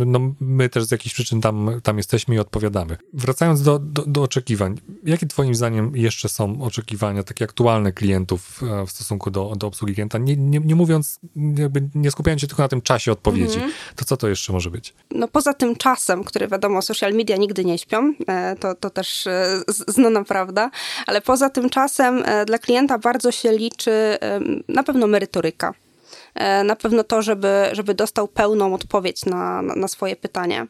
no, 0.07 0.35
my 0.41 0.69
też 0.69 0.85
z 0.85 0.91
jakichś 0.91 1.15
przyczyn 1.15 1.41
tam, 1.41 1.81
tam 1.83 1.97
jesteśmy 1.97 2.35
i 2.35 2.39
odpowiadamy. 2.39 2.97
Wracając 3.13 3.63
do, 3.63 3.79
do, 3.79 4.03
do 4.07 4.23
oczekiwań, 4.23 4.81
jakie 5.05 5.27
twoim 5.27 5.55
zdaniem 5.55 5.97
jeszcze 5.97 6.29
są 6.29 6.63
oczekiwania 6.63 7.23
takie 7.23 7.45
aktualne 7.45 7.93
klientów 7.93 8.61
e, 8.63 8.87
w 8.87 8.91
stosunku 8.91 9.31
do, 9.31 9.53
do 9.57 9.67
obsługi 9.67 9.95
klienta? 9.95 10.19
Nie, 10.19 10.37
nie, 10.37 10.61
nie 10.61 10.75
mówiąc, 10.75 11.21
jakby 11.59 11.89
nie 11.95 12.11
skupiając 12.11 12.41
się 12.41 12.47
tylko 12.47 12.63
na 12.63 12.69
tym 12.69 12.83
czasie 12.83 13.13
odpowiedzi, 13.13 13.55
mhm. 13.55 13.73
to 13.97 14.05
co 14.05 14.17
to 14.17 14.29
jeszcze 14.29 14.53
może 14.53 14.71
być? 14.71 14.95
No 15.11 15.29
poza 15.29 15.55
tym 15.55 15.77
czasem, 15.77 16.25
który 16.25 16.49
wiadomo, 16.49 16.83
social 16.83 17.13
media 17.13 17.37
nigdy 17.37 17.65
nie 17.65 17.79
śpią, 17.79 18.15
e, 18.27 18.57
to, 18.57 18.75
to 18.75 18.91
też 18.91 19.27
e, 19.27 19.54
znana 19.69 20.25
prawda, 20.25 20.71
ale 21.07 21.21
poza 21.21 21.51
tym 21.51 21.71
czasem 21.71 22.23
e, 22.27 22.45
dla 22.45 22.59
klienta 22.59 22.99
bardzo 22.99 23.33
się 23.33 23.53
liczy 23.53 24.19
na 24.69 24.83
pewno 24.83 25.07
merytoryka. 25.07 25.75
Na 26.65 26.77
pewno 26.77 27.05
to, 27.05 27.23
żeby, 27.23 27.69
żeby 27.73 27.95
dostał 27.95 28.29
pełną 28.29 28.75
odpowiedź 28.75 29.25
na, 29.25 29.63
na, 29.63 29.75
na 29.75 29.89
swoje 29.89 30.17
pytanie. 30.17 30.67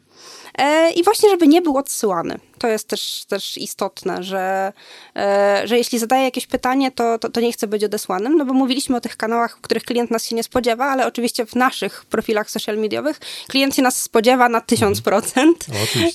E, 0.57 0.91
I 0.91 1.03
właśnie, 1.03 1.29
żeby 1.29 1.47
nie 1.47 1.61
był 1.61 1.77
odsyłany. 1.77 2.39
To 2.59 2.67
jest 2.67 2.87
też, 2.87 3.25
też 3.27 3.57
istotne, 3.57 4.23
że, 4.23 4.73
e, 5.15 5.61
że 5.65 5.77
jeśli 5.77 5.99
zadaje 5.99 6.23
jakieś 6.23 6.47
pytanie, 6.47 6.91
to, 6.91 7.19
to, 7.19 7.29
to 7.29 7.41
nie 7.41 7.53
chce 7.53 7.67
być 7.67 7.83
odesłanym, 7.83 8.37
no 8.37 8.45
bo 8.45 8.53
mówiliśmy 8.53 8.97
o 8.97 9.01
tych 9.01 9.17
kanałach, 9.17 9.57
w 9.57 9.61
których 9.61 9.83
klient 9.83 10.11
nas 10.11 10.25
się 10.25 10.35
nie 10.35 10.43
spodziewa, 10.43 10.85
ale 10.85 11.07
oczywiście 11.07 11.45
w 11.45 11.55
naszych 11.55 12.05
profilach 12.05 12.49
social 12.49 12.77
mediowych 12.77 13.19
klient 13.47 13.75
się 13.75 13.81
nas 13.81 14.01
spodziewa 14.01 14.49
na 14.49 14.59
1000%, 14.59 15.31
mm. 15.41 15.55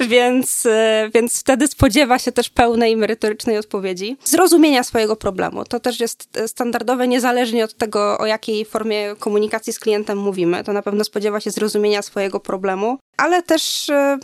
więc, 0.09 0.67
e, 0.67 1.11
więc 1.15 1.41
wtedy 1.41 1.67
spodziewa 1.67 2.19
się 2.19 2.33
też 2.33 2.51
pełnej 2.51 2.97
merytorycznej 2.97 3.59
odpowiedzi. 3.59 4.17
Zrozumienia 4.25 4.85
swojego 4.85 5.17
problemu. 5.17 5.65
To 5.65 5.81
też 5.81 6.01
jest 6.01 6.29
standardowe, 6.47 7.09
niezależnie 7.09 7.65
od 7.65 7.75
tego, 7.75 8.19
o 8.19 8.27
jakiej 8.27 8.65
formie 8.65 9.15
komunikacji 9.19 9.73
z 9.73 9.81
klientem 9.81 10.19
mówimy. 10.19 10.65
To 10.65 10.73
na 10.73 10.83
pewno 10.83 11.05
spodziewa 11.05 11.41
się 11.41 11.51
zrozumienia 11.51 12.03
swojego 12.03 12.41
problemu, 12.41 12.99
ale 13.21 13.43
też 13.43 13.89
e, 13.89 14.19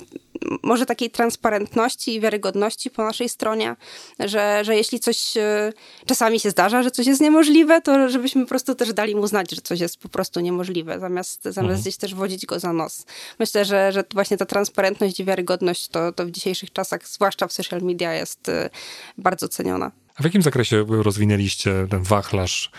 może 0.63 0.87
takiej 0.87 1.11
transparentności 1.11 2.15
i 2.15 2.21
wiarygodności 2.21 2.91
po 2.91 3.05
naszej 3.05 3.29
stronie, 3.29 3.77
że, 4.19 4.65
że 4.65 4.77
jeśli 4.77 5.01
coś 5.01 5.37
e, 5.37 5.73
czasami 6.07 6.41
się 6.41 6.51
zdarza, 6.51 6.83
że 6.83 6.91
coś 6.91 7.07
jest 7.07 7.21
niemożliwe, 7.21 7.81
to 7.81 8.09
żebyśmy 8.09 8.43
po 8.43 8.49
prostu 8.49 8.75
też 8.75 8.93
dali 8.93 9.15
mu 9.17 9.27
znać, 9.27 9.51
że 9.51 9.61
coś 9.61 9.81
jest 9.81 9.99
po 9.99 10.09
prostu 10.09 10.41
niemożliwe, 10.41 11.01
zamiast, 11.01 11.43
zamiast 11.43 11.59
mhm. 11.59 11.81
gdzieś 11.81 11.97
też 11.97 12.15
wodzić 12.15 12.47
go 12.47 12.61
za 12.61 12.73
nos. 12.73 13.07
Myślę, 13.39 13.65
że, 13.65 13.93
że 13.93 14.05
właśnie 14.15 14.37
ta 14.37 14.47
transparentność 14.47 15.21
i 15.21 15.25
wiarygodność 15.25 15.89
to, 15.89 16.13
to 16.13 16.27
w 16.27 16.31
dzisiejszych 16.31 16.73
czasach, 16.73 17.09
zwłaszcza 17.09 17.47
w 17.47 17.53
social 17.53 17.83
media, 17.83 18.15
jest 18.15 18.49
e, 18.49 18.71
bardzo 19.19 19.49
ceniona. 19.49 19.93
A 20.17 20.23
w 20.23 20.25
jakim 20.25 20.43
zakresie 20.43 20.87
rozwinęliście 20.89 21.87
ten 21.91 22.03
wachlarz 22.03 22.71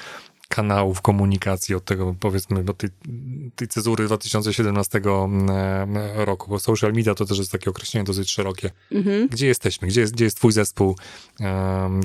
kanałów 0.47 1.01
komunikacji 1.01 1.75
od 1.75 1.85
tego, 1.85 2.15
powiedzmy, 2.19 2.63
do 2.63 2.73
tej, 2.73 2.89
tej 3.55 3.67
cezury 3.67 4.05
2017 4.05 5.01
mm, 5.05 5.97
e, 5.97 6.25
roku, 6.25 6.49
bo 6.49 6.59
social 6.59 6.93
media 6.93 7.15
to 7.15 7.25
też 7.25 7.37
jest 7.37 7.51
takie 7.51 7.69
określenie 7.69 8.03
dosyć 8.03 8.31
szerokie. 8.31 8.71
Mhm. 8.91 9.27
Gdzie 9.27 9.47
jesteśmy? 9.47 9.87
Gdzie 9.87 10.01
jest, 10.01 10.13
gdzie 10.13 10.23
jest 10.23 10.37
twój 10.37 10.51
zespół? 10.51 10.95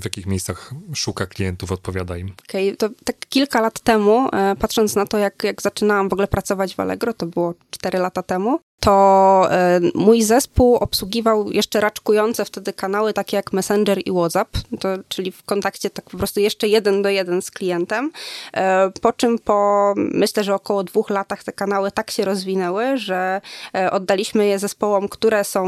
W 0.00 0.04
jakich 0.04 0.26
miejscach 0.26 0.74
szuka 0.94 1.26
klientów, 1.26 1.72
odpowiada 1.72 2.16
im? 2.16 2.32
Okej, 2.48 2.68
okay, 2.68 2.76
to 2.76 2.88
tak 3.04 3.16
kilka 3.28 3.60
lat 3.60 3.80
temu, 3.80 4.28
e, 4.32 4.56
patrząc 4.56 4.96
na 4.96 5.06
to, 5.06 5.18
jak, 5.18 5.44
jak 5.44 5.62
zaczynałam 5.62 6.08
w 6.08 6.12
ogóle 6.12 6.28
pracować 6.28 6.74
w 6.74 6.80
Allegro, 6.80 7.12
to 7.12 7.26
było 7.26 7.54
4 7.70 7.98
lata 7.98 8.22
temu, 8.22 8.60
to 8.82 9.46
e, 9.50 9.80
mój 9.94 10.22
zespół 10.22 10.76
obsługiwał 10.76 11.50
jeszcze 11.50 11.80
raczkujące 11.80 12.44
wtedy 12.44 12.72
kanały 12.72 13.12
takie 13.12 13.36
jak 13.36 13.52
Messenger 13.52 13.98
i 14.06 14.12
WhatsApp, 14.12 14.48
to, 14.80 14.88
czyli 15.08 15.32
w 15.32 15.42
kontakcie 15.42 15.90
tak 15.90 16.04
po 16.10 16.18
prostu 16.18 16.40
jeszcze 16.40 16.68
jeden 16.68 17.02
do 17.02 17.08
jeden 17.08 17.42
z 17.42 17.50
klientem, 17.50 18.10
e, 18.54 18.90
po 19.00 19.12
czym 19.12 19.38
po 19.38 19.94
myślę, 19.96 20.44
że 20.44 20.54
około 20.54 20.84
dwóch 20.84 21.10
latach 21.10 21.44
te 21.44 21.52
kanały 21.52 21.90
tak 21.90 22.10
się 22.10 22.24
rozwinęły, 22.24 22.96
że 22.96 23.40
e, 23.74 23.90
oddaliśmy 23.90 24.46
je 24.46 24.58
zespołom, 24.58 25.08
które 25.08 25.44
są, 25.44 25.64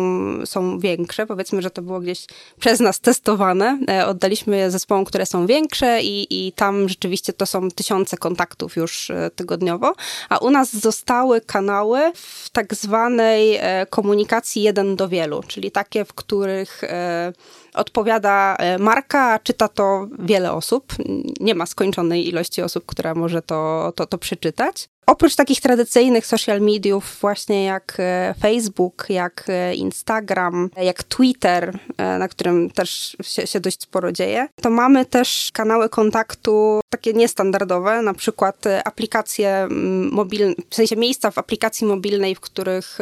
są 0.47 0.79
większe, 0.79 1.27
powiedzmy, 1.27 1.63
że 1.63 1.71
to 1.71 1.83
było 1.83 2.01
gdzieś 2.01 2.27
przez 2.61 2.81
nas 2.81 3.01
testowane, 3.01 3.79
oddaliśmy 4.07 4.57
je 4.57 4.71
zespołom, 4.71 5.05
które 5.05 5.27
są 5.27 5.47
większe 5.47 6.03
i, 6.03 6.47
i 6.47 6.53
tam 6.53 6.89
rzeczywiście 6.89 7.33
to 7.33 7.47
są 7.47 7.71
tysiące 7.71 8.17
kontaktów 8.17 8.77
już 8.77 9.13
tygodniowo, 9.37 9.93
a 10.29 10.39
u 10.39 10.51
nas 10.51 10.77
zostały 10.77 11.41
kanały 11.41 12.13
w 12.15 12.51
tak 12.51 12.75
zwanym 12.75 13.04
e, 13.07 13.87
komunikacji 13.87 14.63
jeden 14.63 14.97
do 14.97 15.09
wielu, 15.09 15.43
czyli 15.43 15.71
takie, 15.71 16.05
w 16.05 16.15
których 16.15 16.85
e, 16.85 17.33
odpowiada 17.75 18.57
e, 18.57 18.79
marka, 18.79 19.39
czyta 19.39 19.69
to 19.69 20.09
wiele 20.19 20.53
osób. 20.53 20.93
Nie 21.41 21.55
ma 21.55 21.67
skończonej 21.67 22.29
ilości 22.29 22.63
osób, 22.63 22.87
która 22.87 23.15
może 23.15 23.43
to, 23.43 23.93
to, 23.97 24.07
to 24.07 24.19
przeczytać. 24.19 24.89
Oprócz 25.07 25.35
takich 25.35 25.61
tradycyjnych 25.61 26.27
social 26.27 26.61
mediów, 26.61 27.19
właśnie 27.21 27.65
jak 27.65 27.97
e, 27.99 28.35
Facebook, 28.41 29.07
jak 29.09 29.45
e, 29.49 29.75
Instagram, 29.75 30.71
jak 30.77 31.03
Twitter, 31.03 31.79
e, 31.97 32.19
na 32.19 32.29
którym 32.29 32.71
też 32.71 33.17
się, 33.23 33.47
się, 33.47 33.61
dość 33.61 33.83
sporo 33.83 34.13
dzieje, 34.13 34.49
to 34.63 34.71
mamy 34.71 35.07
też 35.07 35.51
kanały 35.53 35.89
kontaktu 35.89 36.81
takie 36.91 37.13
niestandardowe, 37.13 38.03
na 38.03 38.15
przykład 38.15 38.65
aplikacje 38.85 39.69
mobilne, 40.11 40.55
w 40.71 40.75
sensie 40.75 40.97
miejsca 40.97 41.31
w 41.31 41.39
aplikacji 41.39 41.87
mobilnej, 41.87 42.35
w 42.35 42.41
których 42.41 42.99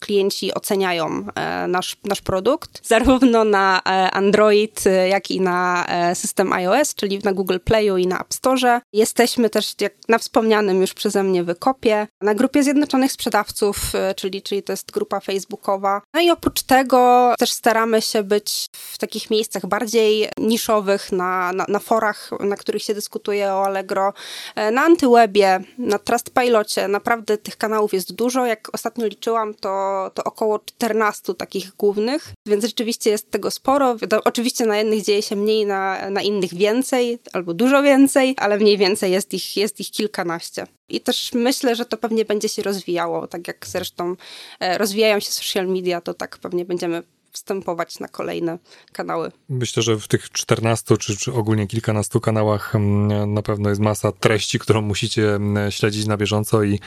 klienci 0.00 0.54
oceniają 0.54 1.26
nasz, 1.68 1.96
nasz 2.04 2.20
produkt, 2.20 2.88
zarówno 2.88 3.44
na 3.44 3.84
Android, 4.12 4.84
jak 5.10 5.30
i 5.30 5.40
na 5.40 5.86
system 6.14 6.52
iOS, 6.52 6.94
czyli 6.94 7.18
na 7.18 7.32
Google 7.32 7.58
Playu 7.64 7.96
i 7.96 8.06
na 8.06 8.20
App 8.20 8.34
Store. 8.34 8.80
Jesteśmy 8.92 9.50
też, 9.50 9.74
jak 9.80 9.92
na 10.08 10.18
wspomnianym 10.18 10.80
już 10.80 10.94
przeze 10.94 11.22
mnie, 11.22 11.29
mnie 11.30 11.44
wykopie, 11.44 12.06
na 12.20 12.34
grupie 12.34 12.62
Zjednoczonych 12.62 13.12
Sprzedawców, 13.12 13.76
y, 14.10 14.14
czyli, 14.14 14.42
czyli 14.42 14.62
to 14.62 14.72
jest 14.72 14.90
grupa 14.90 15.20
facebookowa. 15.20 16.02
No 16.14 16.20
i 16.20 16.30
oprócz 16.30 16.62
tego 16.62 17.34
też 17.38 17.52
staramy 17.52 18.02
się 18.02 18.22
być 18.22 18.66
w 18.72 18.98
takich 18.98 19.30
miejscach 19.30 19.66
bardziej 19.66 20.28
niszowych, 20.38 21.12
na, 21.12 21.52
na, 21.52 21.66
na 21.68 21.78
forach, 21.78 22.30
na 22.40 22.56
których 22.56 22.82
się 22.82 22.94
dyskutuje 22.94 23.52
o 23.52 23.64
Allegro, 23.64 24.12
e, 24.54 24.70
na 24.70 24.82
Antywebie, 24.82 25.60
na 25.78 25.98
Trustpilocie. 25.98 26.88
Naprawdę 26.88 27.38
tych 27.38 27.56
kanałów 27.56 27.94
jest 27.94 28.12
dużo. 28.12 28.46
Jak 28.46 28.68
ostatnio 28.74 29.06
liczyłam, 29.06 29.54
to, 29.54 30.10
to 30.14 30.24
około 30.24 30.58
14 30.58 31.34
takich 31.34 31.76
głównych, 31.76 32.32
więc 32.46 32.64
rzeczywiście 32.64 33.10
jest 33.10 33.30
tego 33.30 33.50
sporo. 33.50 33.96
Oczywiście 34.24 34.66
na 34.66 34.78
jednych 34.78 35.02
dzieje 35.02 35.22
się 35.22 35.36
mniej, 35.36 35.66
na, 35.66 36.10
na 36.10 36.22
innych 36.22 36.54
więcej, 36.54 37.18
albo 37.32 37.54
dużo 37.54 37.82
więcej, 37.82 38.34
ale 38.38 38.58
mniej 38.58 38.78
więcej 38.78 39.12
jest 39.12 39.34
ich, 39.34 39.56
jest 39.56 39.80
ich 39.80 39.90
kilkanaście. 39.90 40.66
I 40.90 41.00
też 41.00 41.32
myślę, 41.34 41.76
że 41.76 41.84
to 41.84 41.96
pewnie 41.96 42.24
będzie 42.24 42.48
się 42.48 42.62
rozwijało, 42.62 43.26
tak 43.26 43.48
jak 43.48 43.66
zresztą 43.66 44.16
e, 44.60 44.78
rozwijają 44.78 45.20
się 45.20 45.30
social 45.30 45.68
media, 45.68 46.00
to 46.00 46.14
tak 46.14 46.38
pewnie 46.38 46.64
będziemy 46.64 47.02
wstępować 47.32 48.00
na 48.00 48.08
kolejne 48.08 48.58
kanały. 48.92 49.32
Myślę, 49.48 49.82
że 49.82 49.98
w 49.98 50.08
tych 50.08 50.30
14 50.30 50.96
czy, 50.96 51.16
czy 51.16 51.32
ogólnie 51.32 51.66
kilkunastu 51.66 52.20
kanałach 52.20 52.74
mm, 52.74 53.34
na 53.34 53.42
pewno 53.42 53.68
jest 53.68 53.80
masa 53.80 54.12
treści, 54.12 54.58
którą 54.58 54.82
musicie 54.82 55.34
mm, 55.34 55.70
śledzić 55.70 56.06
na 56.06 56.16
bieżąco 56.16 56.62
i, 56.62 56.80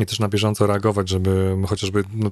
i 0.00 0.06
też 0.06 0.18
na 0.18 0.28
bieżąco 0.28 0.66
reagować, 0.66 1.08
żeby 1.08 1.56
chociażby 1.66 2.04
no, 2.14 2.30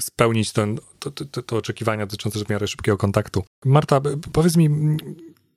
spełnić 0.00 0.52
ten, 0.52 0.78
to, 0.98 1.10
to, 1.10 1.42
to 1.42 1.56
oczekiwania 1.56 2.06
dotyczące 2.06 2.44
w 2.44 2.48
miarę 2.48 2.68
szybkiego 2.68 2.96
kontaktu. 2.96 3.44
Marta, 3.64 4.00
powiedz 4.32 4.56
mi, 4.56 4.70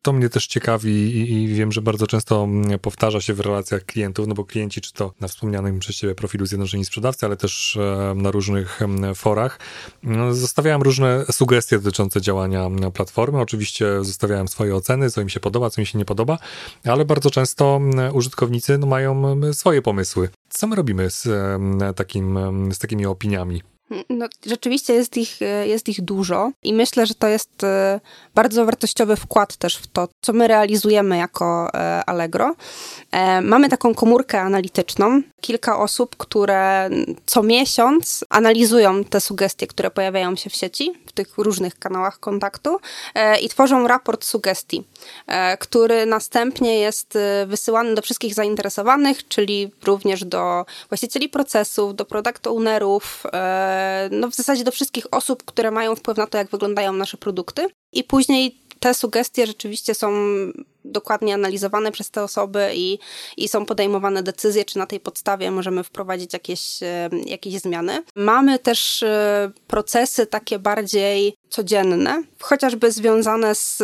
to 0.01 0.13
mnie 0.13 0.29
też 0.29 0.47
ciekawi 0.47 0.91
i, 0.91 1.33
i, 1.33 1.47
wiem, 1.47 1.71
że 1.71 1.81
bardzo 1.81 2.07
często 2.07 2.43
mm, 2.43 2.79
powtarza 2.79 3.21
się 3.21 3.33
w 3.33 3.39
relacjach 3.39 3.85
klientów, 3.85 4.27
no 4.27 4.35
bo 4.35 4.45
klienci, 4.45 4.81
czy 4.81 4.93
to 4.93 5.13
na 5.19 5.27
wspomnianym 5.27 5.79
przez 5.79 5.95
Ciebie 5.95 6.15
profilu 6.15 6.45
Zjednoczeni 6.45 6.85
Sprzedawcy, 6.85 7.25
ale 7.25 7.37
też 7.37 7.77
e, 7.77 8.13
na 8.15 8.31
różnych 8.31 8.79
forach, 9.15 9.59
no, 10.03 10.33
zostawiałem 10.33 10.81
różne 10.81 11.25
sugestie 11.31 11.79
dotyczące 11.79 12.21
działania 12.21 12.69
platformy. 12.93 13.39
Oczywiście 13.39 14.03
zostawiałem 14.03 14.47
swoje 14.47 14.75
oceny, 14.75 15.09
co 15.09 15.21
im 15.21 15.29
się 15.29 15.39
podoba, 15.39 15.69
co 15.69 15.81
im 15.81 15.85
się 15.85 15.97
nie 15.97 16.05
podoba, 16.05 16.37
ale 16.83 17.05
bardzo 17.05 17.31
często 17.31 17.81
użytkownicy 18.13 18.77
no, 18.77 18.87
mają 18.87 19.41
swoje 19.53 19.81
pomysły. 19.81 20.29
Co 20.49 20.67
my 20.67 20.75
robimy 20.75 21.09
z, 21.09 21.27
takim, 21.95 22.39
z 22.73 22.79
takimi 22.79 23.05
opiniami? 23.05 23.61
No, 24.09 24.25
rzeczywiście 24.45 24.93
jest 24.93 25.17
ich, 25.17 25.39
jest 25.65 25.89
ich 25.89 26.01
dużo 26.01 26.51
i 26.63 26.73
myślę, 26.73 27.05
że 27.05 27.15
to 27.15 27.27
jest 27.27 27.63
e, 27.63 27.99
bardzo 28.35 28.65
wartościowy 28.65 29.15
wkład 29.15 29.55
też 29.55 29.77
w 29.77 29.87
to, 29.87 30.07
co 30.21 30.33
my 30.33 30.47
realizujemy 30.47 31.17
jako 31.17 31.73
e, 31.73 32.03
Allegro. 32.05 32.55
E, 33.11 33.41
mamy 33.41 33.69
taką 33.69 33.95
komórkę 33.95 34.41
analityczną, 34.41 35.21
kilka 35.41 35.79
osób, 35.79 36.15
które 36.17 36.89
co 37.25 37.43
miesiąc 37.43 38.25
analizują 38.29 39.03
te 39.03 39.21
sugestie, 39.21 39.67
które 39.67 39.91
pojawiają 39.91 40.35
się 40.35 40.49
w 40.49 40.55
sieci, 40.55 40.93
w 41.05 41.11
tych 41.11 41.37
różnych 41.37 41.79
kanałach 41.79 42.19
kontaktu 42.19 42.79
i 43.41 43.49
tworzą 43.49 43.87
raport 43.87 44.25
sugestii, 44.25 44.83
który 45.59 46.05
następnie 46.05 46.79
jest 46.79 47.17
wysyłany 47.47 47.95
do 47.95 48.01
wszystkich 48.01 48.33
zainteresowanych, 48.33 49.27
czyli 49.27 49.71
również 49.83 50.25
do 50.25 50.65
właścicieli 50.89 51.29
procesów, 51.29 51.95
do 51.95 52.05
product 52.05 52.47
ownerów, 52.47 53.23
no 54.11 54.29
w 54.29 54.35
zasadzie 54.35 54.63
do 54.63 54.71
wszystkich 54.71 55.05
osób, 55.11 55.43
które 55.45 55.71
mają 55.71 55.95
wpływ 55.95 56.17
na 56.17 56.27
to, 56.27 56.37
jak 56.37 56.49
wyglądają 56.49 56.93
nasze 56.93 57.17
produkty. 57.17 57.67
I 57.93 58.03
później 58.03 58.59
te 58.79 58.93
sugestie 58.93 59.47
rzeczywiście 59.47 59.95
są 59.95 60.11
dokładnie 60.85 61.33
analizowane 61.33 61.91
przez 61.91 62.11
te 62.11 62.23
osoby 62.23 62.71
i, 62.75 62.99
i 63.37 63.47
są 63.47 63.65
podejmowane 63.65 64.23
decyzje, 64.23 64.65
czy 64.65 64.77
na 64.77 64.85
tej 64.85 64.99
podstawie 64.99 65.51
możemy 65.51 65.83
wprowadzić 65.83 66.33
jakieś, 66.33 66.83
e, 66.83 67.09
jakieś 67.25 67.59
zmiany. 67.59 68.03
Mamy 68.15 68.59
też 68.59 69.03
e, 69.03 69.51
procesy 69.67 70.25
takie 70.25 70.59
bardziej 70.59 71.35
codzienne, 71.49 72.23
chociażby 72.41 72.91
związane 72.91 73.55
z 73.55 73.83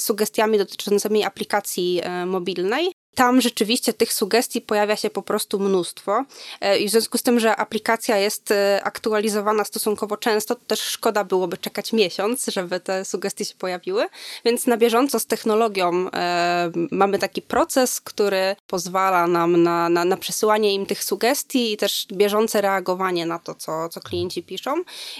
sugestiami 0.00 0.58
dotyczącymi 0.58 1.24
aplikacji 1.24 2.00
e, 2.02 2.26
mobilnej. 2.26 2.92
Tam 3.16 3.40
rzeczywiście 3.40 3.92
tych 3.92 4.12
sugestii 4.12 4.60
pojawia 4.60 4.96
się 4.96 5.10
po 5.10 5.22
prostu 5.22 5.58
mnóstwo. 5.58 6.24
E, 6.60 6.78
I 6.78 6.88
w 6.88 6.90
związku 6.90 7.18
z 7.18 7.22
tym, 7.22 7.40
że 7.40 7.56
aplikacja 7.56 8.16
jest 8.16 8.50
e, 8.50 8.80
aktualizowana 8.84 9.64
stosunkowo 9.64 10.16
często, 10.16 10.54
to 10.54 10.60
też 10.66 10.80
szkoda 10.80 11.24
byłoby 11.24 11.58
czekać 11.58 11.92
miesiąc, 11.92 12.46
żeby 12.46 12.80
te 12.80 13.04
sugestie 13.04 13.44
się 13.44 13.54
pojawiły. 13.54 14.06
Więc 14.44 14.66
na 14.66 14.76
bieżąco 14.76 15.20
z 15.20 15.26
technologią 15.26 16.10
e, 16.10 16.70
mamy 16.90 17.18
taki 17.18 17.42
proces, 17.42 18.00
który 18.00 18.56
pozwala 18.66 19.26
nam 19.26 19.62
na, 19.62 19.88
na, 19.88 20.04
na 20.04 20.16
przesyłanie 20.16 20.74
im 20.74 20.86
tych 20.86 21.04
sugestii 21.04 21.72
i 21.72 21.76
też 21.76 22.06
bieżące 22.12 22.60
reagowanie 22.60 23.26
na 23.26 23.38
to, 23.38 23.54
co, 23.54 23.88
co 23.88 24.00
klienci 24.00 24.42
piszą. 24.42 24.74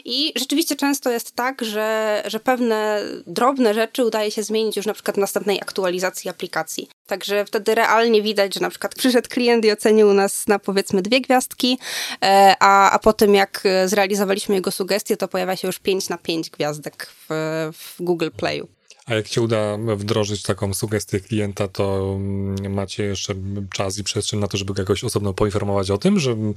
I 0.04 0.32
rzeczywiście 0.36 0.76
często 0.76 1.10
jest 1.10 1.32
tak, 1.32 1.64
że, 1.64 2.22
że 2.26 2.40
pewne 2.40 3.02
drobne 3.26 3.74
rzeczy 3.74 4.04
udaje 4.04 4.30
się 4.30 4.42
zmienić 4.42 4.76
już 4.76 4.86
na 4.86 4.94
przykład 4.94 5.16
w 5.16 5.20
następnej 5.20 5.60
aktualizacji 5.60 6.30
aplikacji. 6.30 6.88
Także 7.06 7.44
wtedy 7.44 7.74
realnie 7.86 8.22
widać, 8.22 8.54
że 8.54 8.60
na 8.60 8.70
przykład 8.70 8.94
przyszedł 8.94 9.28
klient 9.28 9.64
i 9.64 9.72
ocenił 9.72 10.12
nas 10.14 10.48
na 10.48 10.58
powiedzmy 10.58 11.02
dwie 11.02 11.20
gwiazdki, 11.20 11.78
e, 12.24 12.54
a, 12.60 12.90
a 12.90 12.98
po 12.98 13.12
tym 13.12 13.34
jak 13.34 13.62
zrealizowaliśmy 13.86 14.54
jego 14.54 14.70
sugestie, 14.70 15.16
to 15.16 15.28
pojawia 15.28 15.56
się 15.56 15.68
już 15.68 15.78
5 15.78 16.08
na 16.08 16.18
5 16.18 16.50
gwiazdek 16.50 17.06
w, 17.28 17.70
w 17.72 18.02
Google 18.02 18.30
Playu. 18.36 18.75
A 19.06 19.14
jak 19.14 19.26
się 19.26 19.42
uda 19.42 19.76
wdrożyć 19.96 20.42
taką 20.42 20.75
sugestię 20.75 21.20
klienta, 21.20 21.68
to 21.68 22.14
mm, 22.16 22.75
macie 22.75 23.04
jeszcze 23.04 23.34
czas 23.75 23.98
i 23.98 24.04
przestrzeń 24.04 24.40
na 24.40 24.48
to, 24.48 24.56
żeby 24.56 24.72
jakoś 24.78 25.04
osobno 25.04 25.32
poinformować 25.34 25.90
o 25.90 25.98
tym, 25.98 26.18
że 26.18 26.30
mm, 26.30 26.54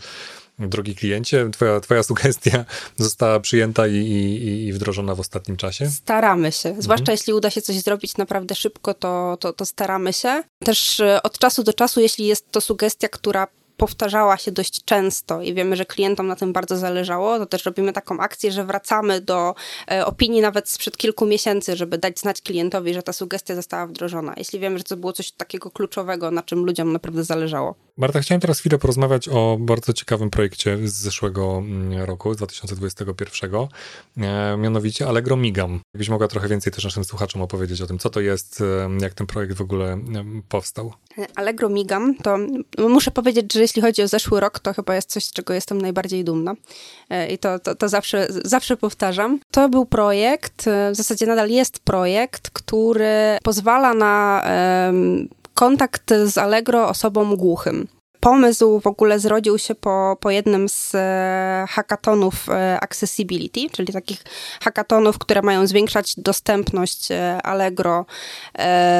drogi 0.59 0.95
kliencie, 0.95 1.49
twoja, 1.49 1.79
twoja 1.79 2.03
sugestia 2.03 2.65
została 2.97 3.39
przyjęta 3.39 3.87
i, 3.87 3.95
i, 3.95 4.65
i 4.67 4.73
wdrożona 4.73 5.15
w 5.15 5.19
ostatnim 5.19 5.57
czasie? 5.57 5.89
Staramy 5.89 6.51
się. 6.51 6.75
Zwłaszcza 6.79 7.01
mhm. 7.01 7.17
jeśli 7.17 7.33
uda 7.33 7.49
się 7.49 7.61
coś 7.61 7.75
zrobić 7.75 8.17
naprawdę 8.17 8.55
szybko, 8.55 8.93
to, 8.93 9.37
to, 9.39 9.53
to 9.53 9.65
staramy 9.65 10.13
się. 10.13 10.43
Też 10.65 10.99
e, 10.99 11.23
od 11.23 11.39
czasu 11.39 11.63
do 11.63 11.73
czasu, 11.73 12.01
jeśli 12.01 12.25
jest 12.27 12.51
to 12.51 12.61
sugestia, 12.61 13.07
która 13.07 13.47
powtarzała 13.79 14.37
się 14.37 14.51
dość 14.51 14.83
często 14.85 15.41
i 15.41 15.53
wiemy, 15.53 15.75
że 15.75 15.85
klientom 15.85 16.27
na 16.27 16.35
tym 16.35 16.53
bardzo 16.53 16.77
zależało, 16.77 17.39
to 17.39 17.45
też 17.45 17.65
robimy 17.65 17.93
taką 17.93 18.19
akcję, 18.19 18.51
że 18.51 18.65
wracamy 18.65 19.21
do 19.21 19.55
e, 19.91 20.05
opinii 20.05 20.41
nawet 20.41 20.69
sprzed 20.69 20.97
kilku 20.97 21.25
miesięcy, 21.25 21.75
żeby 21.75 21.97
dać 21.97 22.19
znać 22.19 22.41
klientowi, 22.41 22.93
że 22.93 23.03
ta 23.03 23.13
sugestia 23.13 23.55
została 23.55 23.87
wdrożona. 23.87 24.33
Jeśli 24.37 24.59
wiemy, 24.59 24.77
że 24.77 24.83
to 24.83 24.97
było 24.97 25.13
coś 25.13 25.31
takiego 25.31 25.71
kluczowego, 25.71 26.31
na 26.31 26.43
czym 26.43 26.65
ludziom 26.65 26.93
naprawdę 26.93 27.23
zależało. 27.23 27.75
Marta, 27.99 28.19
chciałem 28.19 28.41
teraz 28.41 28.59
chwilę 28.59 28.77
porozmawiać 28.77 29.29
o 29.29 29.57
bardzo 29.59 29.93
ciekawym 29.93 30.29
projekcie 30.29 30.77
z 30.87 30.93
zeszłego 30.93 31.57
mm, 31.57 32.01
roku, 32.01 32.33
z 32.33 32.37
2021, 32.37 33.51
e, 34.17 34.57
mianowicie 34.57 35.07
Allegro 35.07 35.37
Migam. 35.37 35.79
Jakbyś 35.93 36.09
mogła 36.09 36.27
trochę 36.27 36.47
więcej 36.47 36.73
też 36.73 36.83
naszym 36.83 37.03
słuchaczom 37.03 37.41
opowiedzieć 37.41 37.81
o 37.81 37.87
tym, 37.87 37.99
co 37.99 38.09
to 38.09 38.19
jest, 38.19 38.61
e, 38.61 38.89
jak 39.01 39.13
ten 39.13 39.27
projekt 39.27 39.53
w 39.53 39.61
ogóle 39.61 39.97
powstał. 40.49 40.93
Allegro 41.35 41.69
Migam, 41.69 42.15
to 42.15 42.37
muszę 42.89 43.11
powiedzieć, 43.11 43.53
że 43.53 43.61
jeśli 43.61 43.81
chodzi 43.81 44.01
o 44.01 44.07
zeszły 44.07 44.39
rok, 44.39 44.59
to 44.59 44.73
chyba 44.73 44.95
jest 44.95 45.09
coś, 45.09 45.25
z 45.25 45.33
czego 45.33 45.53
jestem 45.53 45.81
najbardziej 45.81 46.23
dumna. 46.23 46.53
E, 47.09 47.31
I 47.31 47.37
to, 47.37 47.59
to, 47.59 47.75
to 47.75 47.89
zawsze, 47.89 48.27
zawsze 48.29 48.77
powtarzam. 48.77 49.39
To 49.51 49.69
był 49.69 49.85
projekt, 49.85 50.65
w 50.91 50.95
zasadzie 50.95 51.25
nadal 51.25 51.49
jest 51.49 51.79
projekt, 51.79 52.49
który 52.49 53.37
pozwala 53.43 53.93
na 53.93 54.43
um, 54.87 55.38
kontakt 55.59 56.13
z 56.25 56.37
Allegro 56.37 56.89
osobom 56.89 57.35
głuchym. 57.35 57.87
Pomysł 58.19 58.79
w 58.79 58.87
ogóle 58.87 59.19
zrodził 59.19 59.57
się 59.57 59.75
po, 59.75 60.17
po 60.19 60.31
jednym 60.31 60.69
z 60.69 60.95
e, 60.95 61.65
hackathonów 61.69 62.49
e, 62.49 62.79
Accessibility, 62.79 63.69
czyli 63.71 63.93
takich 63.93 64.23
hackathonów, 64.61 65.17
które 65.17 65.41
mają 65.41 65.67
zwiększać 65.67 66.15
dostępność 66.17 67.11
e, 67.11 67.41
Allegro 67.41 68.05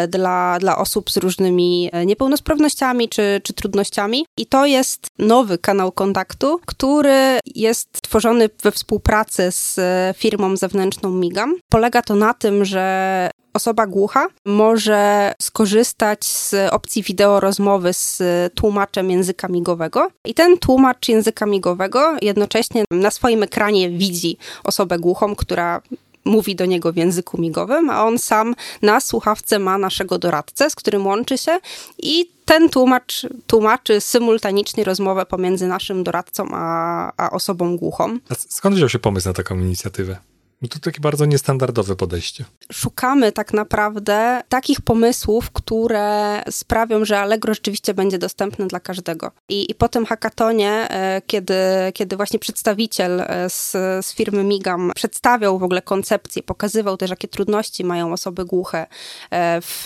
dla, 0.08 0.60
dla 0.60 0.78
osób 0.78 1.12
z 1.12 1.18
różnymi 1.18 1.92
niepełnosprawnościami 2.06 3.10
czy, 3.10 3.42
czy 3.44 3.54
trudnościami. 3.54 4.26
I 4.38 4.46
to 4.46 4.66
jest 4.66 5.08
nowy 5.20 5.58
kanał 5.58 5.92
kontaktu, 5.92 6.60
który 6.66 7.40
jest 7.56 8.02
tworzony 8.02 8.50
we 8.64 8.72
współpracy 8.72 9.52
z 9.52 9.78
firmą 10.18 10.58
zewnętrzną 10.58 11.10
Migam. 11.10 11.56
Polega 11.70 12.02
to 12.02 12.16
na 12.16 12.34
tym, 12.34 12.66
że 12.66 13.30
osoba 13.54 13.88
głucha 13.88 14.28
może 14.46 15.34
skorzystać 15.42 16.26
z 16.26 16.56
opcji 16.72 17.04
wideo 17.04 17.40
rozmowy 17.40 17.94
z 17.94 18.22
tłumaczem 18.56 19.12
języka 19.12 19.48
migowego 19.48 20.08
i 20.26 20.34
ten 20.34 20.58
tłumacz 20.58 21.10
języka 21.10 21.46
migowego 21.46 22.18
jednocześnie 22.22 22.84
na 22.92 23.12
swoim 23.12 23.44
ekranie 23.44 23.90
widzi 23.90 24.38
osobę 24.64 25.00
głuchą, 25.00 25.36
która 25.36 25.82
mówi 26.26 26.56
do 26.56 26.66
niego 26.66 26.94
w 26.94 26.96
języku 26.96 27.42
migowym, 27.42 27.90
a 27.90 28.04
on 28.04 28.18
sam 28.20 28.56
na 28.82 29.00
słuchawce 29.00 29.60
ma 29.60 29.78
naszego 29.78 30.20
doradcę, 30.20 30.70
z 30.70 30.76
którym 30.76 31.08
łączy 31.08 31.38
się 31.38 31.60
i 31.98 32.32
ten 32.46 32.70
tłumacz 32.70 33.28
tłumaczy 33.48 34.02
symultanicznie 34.02 34.84
rozmowę 34.84 35.26
pomiędzy 35.26 35.68
naszym 35.68 36.04
doradcą 36.04 36.48
a, 36.54 37.12
a 37.18 37.32
osobą 37.32 37.78
głuchą. 37.78 38.18
A 38.30 38.36
skąd 38.36 38.76
wziął 38.76 38.90
się 38.90 39.00
pomysł 39.00 39.28
na 39.28 39.34
taką 39.34 39.60
inicjatywę? 39.60 40.18
No 40.62 40.68
to 40.68 40.80
takie 40.80 41.02
bardzo 41.02 41.26
niestandardowe 41.26 41.96
podejście. 41.96 42.46
Szukamy 42.72 43.32
tak 43.32 43.54
naprawdę 43.54 44.42
takich 44.50 44.82
pomysłów, 44.82 45.52
które 45.52 46.42
sprawią, 46.50 47.06
że 47.06 47.20
Allegro 47.20 47.54
rzeczywiście 47.54 47.94
będzie 47.94 48.18
dostępne 48.18 48.68
dla 48.68 48.80
każdego. 48.80 49.32
I, 49.50 49.72
i 49.72 49.76
po 49.76 49.90
tym 49.90 50.06
hackatonie, 50.06 50.72
e, 50.90 51.22
kiedy, 51.28 51.54
kiedy 51.94 52.16
właśnie 52.16 52.40
przedstawiciel 52.40 53.22
e, 53.22 53.50
z, 53.50 53.72
z 54.06 54.14
firmy 54.14 54.44
Migam 54.44 54.92
przedstawiał 54.96 55.60
w 55.60 55.64
ogóle 55.64 55.82
koncepcję, 55.82 56.44
pokazywał 56.44 56.98
też, 56.98 57.10
jakie 57.10 57.28
trudności 57.28 57.84
mają 57.84 58.14
osoby 58.14 58.46
głuche 58.46 58.88
e, 59.32 59.62
w 59.62 59.86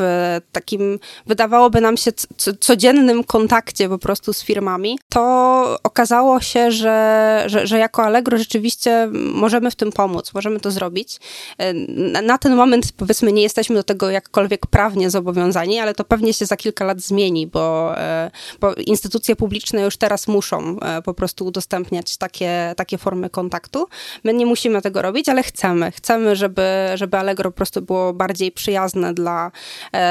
takim, 0.52 1.00
wydawałoby 1.26 1.82
nam 1.82 1.98
się, 1.98 2.12
codziennym 2.60 3.24
kontakcie 3.24 3.90
po 3.90 3.98
prostu 3.98 4.34
z 4.34 4.44
firmami, 4.44 5.00
to 5.10 5.24
okazało 5.84 6.42
się, 6.42 6.72
że, 6.72 7.44
że, 7.46 7.68
że 7.68 7.80
jako 7.80 8.04
Allegro 8.04 8.38
rzeczywiście 8.38 9.10
możemy 9.34 9.72
w 9.72 9.76
tym 9.76 9.92
pomóc, 9.92 10.34
możemy 10.34 10.60
to 10.64 10.72
zrobić. 10.72 11.20
E, 11.58 11.74
na 12.22 12.38
ten 12.38 12.56
moment, 12.56 12.92
powiedzmy, 12.98 13.32
nie 13.32 13.42
jesteśmy 13.42 13.76
do 13.76 13.84
tego 13.84 14.10
jakkolwiek 14.10 14.68
prawnie 14.68 15.10
zobowiązani, 15.10 15.80
ale 15.80 15.94
to 15.94 16.04
pewnie 16.04 16.34
się 16.34 16.46
za 16.46 16.58
kilka 16.58 16.86
lat 16.86 17.02
zmieni, 17.02 17.48
bo, 17.48 17.98
e, 17.98 18.32
bo 18.60 18.74
instytucje 18.74 19.36
publiczne 19.36 19.82
już 19.82 19.98
teraz 19.98 20.28
muszą 20.28 20.80
e, 20.80 21.02
po 21.02 21.14
prostu 21.14 21.46
udostępniać 21.46 22.18
takie, 22.18 22.74
takie 22.78 22.98
formy 22.98 23.30
kontaktu. 23.30 23.88
My 24.24 24.34
nie 24.34 24.46
musimy 24.46 24.82
tego 24.82 25.02
robić, 25.02 25.30
ale 25.30 25.44
chcemy. 25.44 25.92
Chcemy, 25.92 26.36
żeby, 26.36 26.64
żeby 26.96 27.18
Allegro 27.18 27.52
po 27.52 27.56
prostu 27.56 27.82
było 27.82 28.14
bardziej 28.14 28.52
przyjazne 28.52 29.14
dla, 29.14 29.52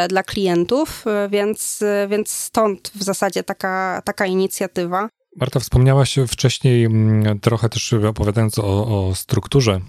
dla 0.09 0.23
klientów, 0.23 1.05
więc, 1.31 1.81
więc 2.09 2.31
stąd 2.31 2.91
w 2.95 3.03
zasadzie 3.03 3.43
taka, 3.43 4.03
taka 4.05 4.27
inicjatywa. 4.27 5.09
Marta, 5.37 5.61
wspomniałaś 5.61 6.19
wcześniej 6.29 6.85
mm, 6.85 7.41
trochę 7.41 7.69
też 7.69 7.93
opowiadając 7.93 8.59
o, 8.59 9.09
o 9.09 9.15
strukturze 9.15 9.81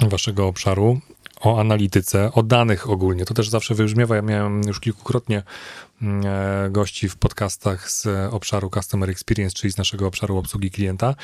waszego 0.00 0.46
obszaru, 0.46 1.00
o 1.40 1.60
analityce, 1.60 2.32
o 2.32 2.42
danych 2.42 2.90
ogólnie. 2.90 3.24
To 3.24 3.34
też 3.34 3.48
zawsze 3.48 3.74
wybrzmiewa. 3.74 4.16
Ja 4.16 4.22
miałem 4.22 4.62
już 4.66 4.80
kilkukrotnie 4.80 5.42
mm, 6.02 6.22
e, 6.26 6.70
gości 6.70 7.08
w 7.08 7.16
podcastach 7.16 7.90
z 7.90 8.06
obszaru 8.34 8.70
Customer 8.70 9.10
Experience, 9.10 9.54
czyli 9.54 9.72
z 9.72 9.76
naszego 9.76 10.06
obszaru 10.06 10.36
obsługi 10.36 10.70
klienta. 10.70 11.14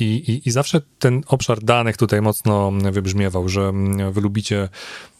I, 0.00 0.04
i, 0.04 0.48
I 0.48 0.50
zawsze 0.50 0.80
ten 0.98 1.22
obszar 1.26 1.60
danych 1.62 1.96
tutaj 1.96 2.22
mocno 2.22 2.72
wybrzmiewał, 2.92 3.48
że 3.48 3.60
mm, 3.62 4.12
wy 4.12 4.20
lubicie 4.20 4.68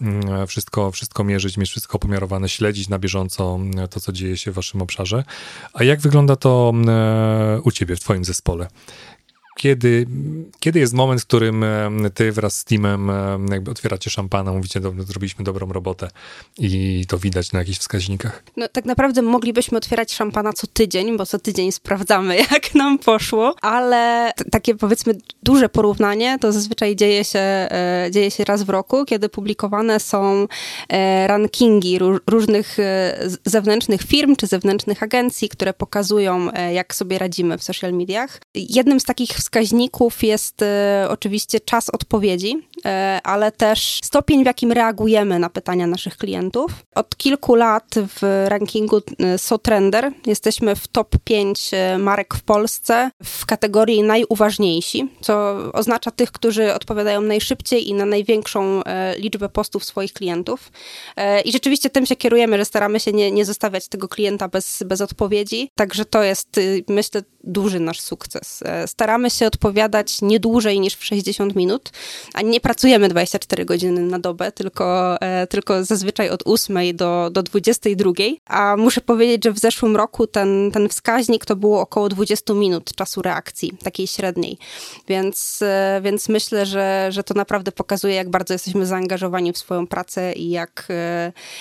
mm, 0.00 0.46
wszystko, 0.46 0.90
wszystko 0.90 1.24
mierzyć, 1.24 1.56
mieć 1.56 1.70
wszystko 1.70 1.98
pomiarowane, 1.98 2.48
śledzić 2.48 2.88
na 2.88 2.98
bieżąco 2.98 3.58
to, 3.90 4.00
co 4.00 4.12
dzieje 4.12 4.36
się 4.36 4.50
w 4.50 4.54
waszym 4.54 4.82
obszarze. 4.82 5.24
A 5.72 5.84
jak 5.84 6.00
wygląda 6.00 6.36
to 6.36 6.72
e, 6.88 7.60
u 7.64 7.70
ciebie, 7.70 7.96
w 7.96 8.00
twoim 8.00 8.24
zespole? 8.24 8.68
Kiedy, 9.58 10.06
kiedy 10.60 10.78
jest 10.78 10.94
moment, 10.94 11.20
w 11.20 11.26
którym 11.26 11.64
ty 12.14 12.32
wraz 12.32 12.56
z 12.56 12.64
teamem 12.64 13.10
jakby 13.50 13.70
otwieracie 13.70 14.10
szampana, 14.10 14.52
mówicie, 14.52 14.80
do, 14.80 14.92
zrobiliśmy 14.98 15.44
dobrą 15.44 15.72
robotę 15.72 16.08
i 16.58 17.04
to 17.08 17.18
widać 17.18 17.52
na 17.52 17.58
jakichś 17.58 17.78
wskaźnikach? 17.78 18.42
No 18.56 18.68
tak 18.68 18.84
naprawdę 18.84 19.22
moglibyśmy 19.22 19.78
otwierać 19.78 20.14
szampana 20.14 20.52
co 20.52 20.66
tydzień, 20.66 21.16
bo 21.16 21.26
co 21.26 21.38
tydzień 21.38 21.72
sprawdzamy, 21.72 22.36
jak 22.52 22.74
nam 22.74 22.98
poszło, 22.98 23.54
ale 23.62 24.32
takie 24.50 24.74
powiedzmy 24.74 25.14
duże 25.42 25.68
porównanie 25.68 26.38
to 26.40 26.52
zazwyczaj 26.52 26.96
dzieje 26.96 27.24
się, 27.24 27.38
e, 27.38 28.08
dzieje 28.10 28.30
się 28.30 28.44
raz 28.44 28.62
w 28.62 28.68
roku, 28.68 29.04
kiedy 29.04 29.28
publikowane 29.28 30.00
są 30.00 30.46
e, 30.88 31.26
rankingi 31.26 31.98
różnych 32.26 32.78
e, 32.78 33.18
zewnętrznych 33.44 34.02
firm 34.02 34.36
czy 34.36 34.46
zewnętrznych 34.46 35.02
agencji, 35.02 35.48
które 35.48 35.74
pokazują, 35.74 36.48
jak 36.72 36.94
sobie 36.94 37.18
radzimy 37.18 37.58
w 37.58 37.62
social 37.62 37.92
mediach. 37.92 38.40
Jednym 38.54 39.00
z 39.00 39.04
takich 39.04 39.30
wskaźników 39.30 39.47
jest 40.22 40.64
oczywiście 41.08 41.60
czas 41.60 41.90
odpowiedzi, 41.90 42.68
ale 43.24 43.52
też 43.52 44.00
stopień, 44.04 44.42
w 44.42 44.46
jakim 44.46 44.72
reagujemy 44.72 45.38
na 45.38 45.50
pytania 45.50 45.86
naszych 45.86 46.16
klientów. 46.16 46.70
Od 46.94 47.16
kilku 47.16 47.54
lat 47.54 47.94
w 47.94 48.46
rankingu 48.48 49.00
SoTrender 49.36 50.12
jesteśmy 50.26 50.76
w 50.76 50.88
top 50.88 51.16
5 51.24 51.70
marek 51.98 52.34
w 52.34 52.42
Polsce 52.42 53.10
w 53.24 53.46
kategorii 53.46 54.02
najuważniejsi, 54.02 55.08
co 55.20 55.56
oznacza 55.72 56.10
tych, 56.10 56.32
którzy 56.32 56.74
odpowiadają 56.74 57.20
najszybciej 57.20 57.88
i 57.88 57.94
na 57.94 58.04
największą 58.06 58.82
liczbę 59.16 59.48
postów 59.48 59.84
swoich 59.84 60.12
klientów. 60.12 60.72
I 61.44 61.52
rzeczywiście 61.52 61.90
tym 61.90 62.06
się 62.06 62.16
kierujemy, 62.16 62.58
że 62.58 62.64
staramy 62.64 63.00
się 63.00 63.12
nie, 63.12 63.30
nie 63.30 63.44
zostawiać 63.44 63.88
tego 63.88 64.08
klienta 64.08 64.48
bez, 64.48 64.82
bez 64.86 65.00
odpowiedzi. 65.00 65.70
Także 65.74 66.04
to 66.04 66.22
jest, 66.22 66.58
y, 66.58 66.84
myślę, 66.88 67.22
duży 67.44 67.80
nasz 67.80 68.00
sukces. 68.00 68.62
E, 68.62 68.88
staramy 68.88 69.30
się 69.30 69.37
odpowiadać 69.46 70.22
nie 70.22 70.40
dłużej 70.40 70.80
niż 70.80 70.94
w 70.94 71.04
60 71.04 71.56
minut, 71.56 71.90
a 72.34 72.42
nie 72.42 72.60
pracujemy 72.60 73.08
24 73.08 73.64
godziny 73.64 74.00
na 74.00 74.18
dobę, 74.18 74.52
tylko, 74.52 75.16
e, 75.20 75.46
tylko 75.46 75.84
zazwyczaj 75.84 76.30
od 76.30 76.42
8 76.44 76.96
do, 76.96 77.30
do 77.32 77.42
22. 77.42 78.12
A 78.46 78.76
muszę 78.76 79.00
powiedzieć, 79.00 79.44
że 79.44 79.52
w 79.52 79.58
zeszłym 79.58 79.96
roku 79.96 80.26
ten, 80.26 80.70
ten 80.72 80.88
wskaźnik 80.88 81.44
to 81.44 81.56
było 81.56 81.80
około 81.80 82.08
20 82.08 82.54
minut 82.54 82.94
czasu 82.94 83.22
reakcji, 83.22 83.72
takiej 83.82 84.06
średniej. 84.06 84.58
Więc, 85.08 85.62
e, 85.62 86.00
więc 86.04 86.28
myślę, 86.28 86.66
że, 86.66 87.08
że 87.10 87.24
to 87.24 87.34
naprawdę 87.34 87.72
pokazuje, 87.72 88.14
jak 88.14 88.30
bardzo 88.30 88.54
jesteśmy 88.54 88.86
zaangażowani 88.86 89.52
w 89.52 89.58
swoją 89.58 89.86
pracę 89.86 90.32
i 90.32 90.50
jak, 90.50 90.88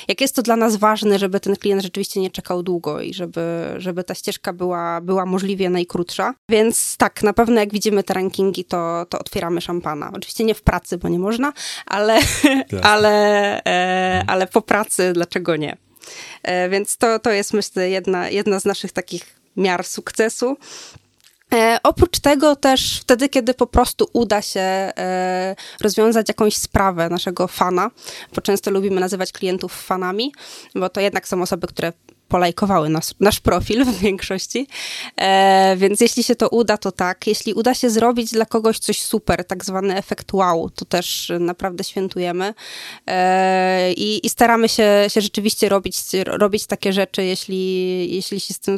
jak 0.08 0.22
jest 0.22 0.36
to 0.36 0.42
dla 0.42 0.56
nas 0.56 0.76
ważne, 0.76 1.20
żeby 1.20 1.40
ten 1.40 1.56
klient 1.56 1.82
rzeczywiście 1.82 2.20
nie 2.22 2.32
czekał 2.32 2.64
długo 2.64 3.02
i 3.02 3.14
żeby, 3.14 3.42
żeby 3.78 4.04
ta 4.04 4.16
ścieżka 4.16 4.54
była, 4.54 5.02
była 5.02 5.26
możliwie 5.26 5.70
najkrótsza. 5.70 6.34
Więc 6.50 6.98
tak, 6.98 7.24
na 7.24 7.34
pewno 7.34 7.57
jak 7.60 7.74
widzimy 7.74 8.04
te 8.04 8.14
rankingi, 8.14 8.66
to, 8.66 9.06
to 9.10 9.20
otwieramy 9.20 9.62
szampana. 9.62 10.12
Oczywiście 10.14 10.44
nie 10.44 10.56
w 10.56 10.62
pracy, 10.62 10.98
bo 10.98 11.08
nie 11.08 11.20
można, 11.20 11.54
ale, 11.86 12.20
ale, 12.82 13.14
e, 13.66 14.24
ale 14.28 14.48
po 14.48 14.62
pracy 14.62 15.14
dlaczego 15.14 15.56
nie? 15.56 15.78
E, 16.44 16.70
więc 16.70 16.98
to, 16.98 17.20
to 17.20 17.32
jest 17.32 17.54
myślę 17.54 17.90
jedna, 17.90 18.30
jedna 18.30 18.60
z 18.60 18.66
naszych 18.66 18.92
takich 18.92 19.40
miar 19.58 19.84
sukcesu. 19.84 20.58
E, 21.54 21.80
oprócz 21.84 22.20
tego 22.20 22.56
też 22.56 23.00
wtedy, 23.02 23.30
kiedy 23.30 23.54
po 23.54 23.68
prostu 23.68 24.10
uda 24.14 24.42
się 24.42 24.60
e, 24.60 25.56
rozwiązać 25.82 26.28
jakąś 26.28 26.56
sprawę 26.56 27.10
naszego 27.10 27.48
fana, 27.48 27.92
bo 28.36 28.42
często 28.42 28.72
lubimy 28.72 29.02
nazywać 29.02 29.32
klientów 29.32 29.84
fanami, 29.84 30.34
bo 30.76 30.90
to 30.90 31.02
jednak 31.02 31.28
są 31.28 31.42
osoby, 31.42 31.68
które 31.68 31.94
polajkowały 32.28 32.90
nas, 32.90 33.14
nasz 33.20 33.40
profil 33.40 33.86
w 33.86 34.00
większości. 34.00 34.68
E, 35.18 35.76
więc 35.78 36.02
jeśli 36.02 36.24
się 36.24 36.36
to 36.36 36.50
uda, 36.50 36.78
to 36.78 36.92
tak. 36.92 37.28
Jeśli 37.28 37.54
uda 37.54 37.74
się 37.74 37.90
zrobić 37.90 38.32
dla 38.32 38.46
kogoś 38.46 38.80
coś 38.80 39.02
super, 39.02 39.46
tak 39.46 39.66
zwany 39.66 39.98
efekt 39.98 40.34
wow, 40.34 40.70
to 40.70 40.86
też 40.86 41.32
naprawdę 41.40 41.84
świętujemy. 41.84 42.54
E, 43.08 43.94
i, 43.94 44.26
I, 44.26 44.30
staramy 44.30 44.70
się, 44.70 45.06
się 45.08 45.22
rzeczywiście 45.22 45.70
robić, 45.70 45.98
robić 46.26 46.66
takie 46.66 46.94
rzeczy, 46.94 47.24
jeśli, 47.24 48.16
jeśli 48.16 48.40
się 48.40 48.54
z 48.54 48.60
tym 48.60 48.76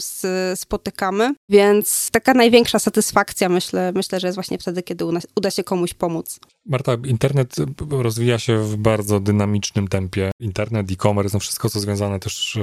spotykamy. 0.56 1.34
Więc 1.50 2.10
taka 2.12 2.34
największa 2.34 2.80
satysfakcja, 2.80 3.50
myślę, 3.50 3.92
myślę 3.96 4.20
że 4.20 4.28
jest 4.28 4.36
właśnie 4.36 4.58
wtedy, 4.58 4.84
kiedy 4.84 5.06
uda, 5.36 5.52
się 5.52 5.64
komuś 5.64 5.94
pomóc. 5.94 6.40
Marta, 6.66 6.98
internet 7.06 7.56
rozwija 7.90 8.40
się 8.40 8.58
w 8.58 8.76
bardzo 8.76 9.20
dynamicznym 9.20 9.88
tempie. 9.88 10.32
Internet, 10.40 10.92
e-commerce, 10.92 11.36
no 11.36 11.40
wszystko, 11.40 11.70
co 11.70 11.80
związane 11.80 12.20
też 12.20 12.58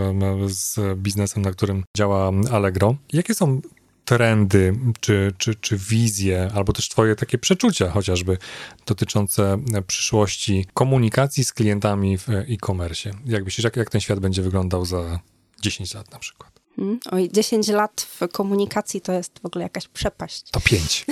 z 0.47 0.76
biznesem, 0.97 1.43
na 1.43 1.53
którym 1.53 1.85
działa 1.97 2.33
Allegro. 2.51 2.97
Jakie 3.13 3.35
są 3.35 3.61
trendy, 4.05 4.73
czy, 5.01 5.33
czy, 5.39 5.55
czy 5.55 5.77
wizje, 5.77 6.51
albo 6.55 6.73
też 6.73 6.89
twoje 6.89 7.17
takie 7.17 7.39
przeczucia 7.39 7.91
chociażby 7.91 8.39
dotyczące 8.87 9.59
przyszłości 9.87 10.67
komunikacji 10.75 11.45
z 11.45 11.53
klientami 11.53 12.19
w 12.19 12.29
e-commerce? 12.29 13.11
Jak 13.27 13.45
myślisz, 13.45 13.65
jak, 13.65 13.77
jak 13.77 13.91
ten 13.91 14.01
świat 14.01 14.21
będzie 14.21 14.43
wyglądał 14.43 14.85
za 14.85 15.21
10 15.63 15.95
lat 15.95 16.13
na 16.13 16.19
przykład? 16.19 16.56
Hmm? 16.77 17.01
Oj, 17.11 17.29
10 17.33 17.69
lat 17.69 18.07
w 18.21 18.29
komunikacji 18.29 19.01
to 19.01 19.13
jest 19.13 19.39
w 19.43 19.47
ogóle 19.47 19.63
jakaś 19.63 19.89
przepaść. 19.89 20.43
To 20.51 20.61
5. 20.61 21.07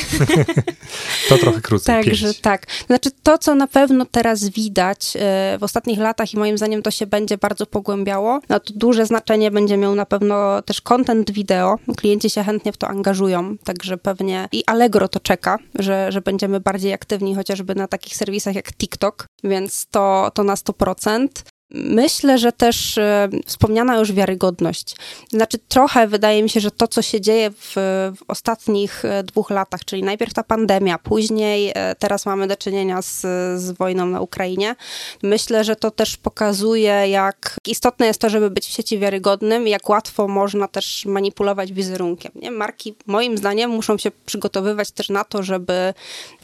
to 1.29 1.38
trochę 1.38 1.61
krócej. 1.61 2.05
Także 2.05 2.27
pięć. 2.27 2.40
tak. 2.40 2.66
Znaczy 2.87 3.11
to, 3.22 3.38
co 3.38 3.55
na 3.55 3.66
pewno 3.66 4.07
teraz 4.07 4.48
widać 4.48 5.12
e, 5.16 5.59
w 5.59 5.62
ostatnich 5.62 5.98
latach 5.98 6.35
i 6.35 6.38
moim 6.38 6.59
zdaniem 6.59 6.83
to 6.83 6.90
się 6.90 7.07
będzie 7.07 7.38
bardzo 7.38 7.66
pogłębiało, 7.66 8.40
no 8.48 8.61
to 8.61 8.72
duże 8.77 9.07
znaczenie 9.07 9.50
będzie 9.50 9.77
miał 9.77 9.94
na 9.94 10.07
pewno 10.07 10.62
też 10.62 10.81
content 10.81 11.31
wideo. 11.31 11.79
Klienci 11.96 12.31
się 12.31 12.42
chętnie 12.42 12.72
w 12.72 12.77
to 12.77 12.88
angażują, 12.88 13.57
także 13.59 13.98
pewnie 13.98 14.48
i 14.53 14.64
Allegro 14.66 15.09
to 15.09 15.20
czeka, 15.20 15.59
że, 15.74 16.12
że 16.12 16.20
będziemy 16.20 16.61
bardziej 16.61 16.92
aktywni 16.92 17.35
chociażby 17.35 17.74
na 17.74 17.88
takich 17.88 18.16
serwisach 18.16 18.55
jak 18.55 18.72
TikTok, 18.72 19.27
więc 19.44 19.87
to, 19.90 20.31
to 20.35 20.44
na 20.44 20.55
100%. 20.55 21.29
Myślę, 21.70 22.38
że 22.38 22.53
też 22.53 22.98
e, 22.98 23.29
wspomniana 23.46 23.96
już 23.96 24.12
wiarygodność. 24.12 24.96
Znaczy, 25.31 25.59
trochę 25.68 26.07
wydaje 26.07 26.42
mi 26.42 26.50
się, 26.50 26.61
że 26.61 26.70
to, 26.70 26.88
co 26.88 27.03
się 27.03 27.20
dzieje 27.20 27.50
w, 27.50 27.72
w, 28.16 28.22
ostatnich 28.29 29.05
e, 29.05 29.22
dwóch 29.22 29.50
latach, 29.50 29.85
czyli 29.85 30.03
najpierw 30.03 30.35
ta 30.35 30.42
pandemia, 30.42 30.98
później 30.98 31.72
e, 31.74 31.94
teraz 31.94 32.27
mamy 32.27 32.46
do 32.46 32.57
czynienia 32.57 33.03
z, 33.03 33.20
z 33.61 33.70
wojną 33.70 34.07
na 34.07 34.20
Ukrainie, 34.20 34.77
myślę, 35.22 35.64
że 35.64 35.77
to 35.77 35.90
też 35.90 36.16
pokazuje, 36.16 37.09
jak 37.09 37.57
istotne 37.66 38.07
jest 38.07 38.20
to, 38.20 38.31
żeby 38.31 38.50
być 38.50 38.66
w 38.66 38.72
sieci 38.72 38.98
wiarygodnym, 38.98 39.66
jak 39.66 39.88
łatwo 39.88 40.29
można 40.29 40.68
też 40.68 41.05
manipulować 41.07 41.72
wizerunkiem. 41.72 42.33
Nie? 42.35 42.50
Marki, 42.50 42.94
moim 43.07 43.38
zdaniem, 43.38 43.70
muszą 43.70 43.98
się 43.98 44.11
przygotowywać 44.27 44.90
też 44.90 45.09
na 45.09 45.24
to, 45.24 45.42
żeby 45.42 45.94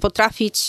potrafić 0.00 0.68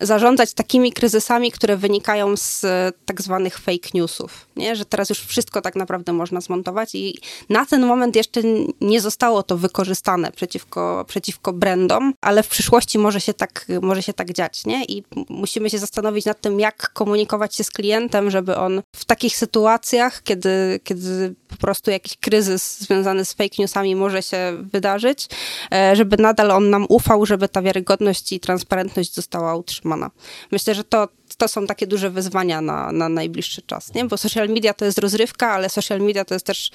zarządzać 0.00 0.54
takimi 0.54 0.92
kryzysami, 0.92 1.52
które 1.52 1.76
wynikają 1.76 2.36
z 2.36 2.64
tak 3.06 3.22
zwanych 3.22 3.58
fake 3.58 3.85
newsów, 3.94 4.46
nie? 4.56 4.76
że 4.76 4.84
teraz 4.84 5.08
już 5.08 5.20
wszystko 5.20 5.62
tak 5.62 5.76
naprawdę 5.76 6.12
można 6.12 6.40
zmontować 6.40 6.94
i 6.94 7.18
na 7.48 7.66
ten 7.66 7.86
moment 7.86 8.16
jeszcze 8.16 8.40
nie 8.80 9.00
zostało 9.00 9.42
to 9.42 9.56
wykorzystane 9.56 10.32
przeciwko, 10.32 11.04
przeciwko 11.08 11.52
brandom, 11.52 12.14
ale 12.20 12.42
w 12.42 12.48
przyszłości 12.48 12.98
może 12.98 13.20
się, 13.20 13.34
tak, 13.34 13.66
może 13.82 14.02
się 14.02 14.12
tak 14.12 14.32
dziać 14.32 14.66
nie? 14.66 14.84
i 14.84 15.04
musimy 15.28 15.70
się 15.70 15.78
zastanowić 15.78 16.24
nad 16.24 16.40
tym, 16.40 16.60
jak 16.60 16.92
komunikować 16.92 17.54
się 17.54 17.64
z 17.64 17.70
klientem, 17.70 18.30
żeby 18.30 18.56
on 18.56 18.82
w 18.96 19.04
takich 19.04 19.36
sytuacjach, 19.36 20.22
kiedy, 20.22 20.80
kiedy 20.84 21.34
po 21.48 21.56
prostu 21.56 21.90
jakiś 21.90 22.16
kryzys 22.16 22.80
związany 22.80 23.24
z 23.24 23.32
fake 23.32 23.56
newsami 23.58 23.96
może 23.96 24.22
się 24.22 24.56
wydarzyć, 24.72 25.28
e, 25.72 25.96
żeby 25.96 26.16
nadal 26.16 26.50
on 26.50 26.70
nam 26.70 26.86
ufał, 26.88 27.26
żeby 27.26 27.48
ta 27.48 27.62
wiarygodność 27.62 28.32
i 28.32 28.40
transparentność 28.40 29.14
została 29.14 29.56
utrzymana. 29.56 30.10
Myślę, 30.52 30.74
że 30.74 30.84
to 30.84 31.08
to 31.36 31.48
są 31.48 31.66
takie 31.66 31.86
duże 31.86 32.10
wyzwania 32.10 32.60
na, 32.60 32.92
na 32.92 33.08
najbliższy 33.08 33.62
czas, 33.62 33.75
nie? 33.94 34.04
Bo 34.04 34.16
social 34.16 34.48
media 34.48 34.74
to 34.74 34.84
jest 34.84 34.98
rozrywka, 34.98 35.50
ale 35.50 35.68
social 35.68 36.00
media 36.00 36.24
to 36.24 36.34
jest 36.34 36.46
też 36.46 36.70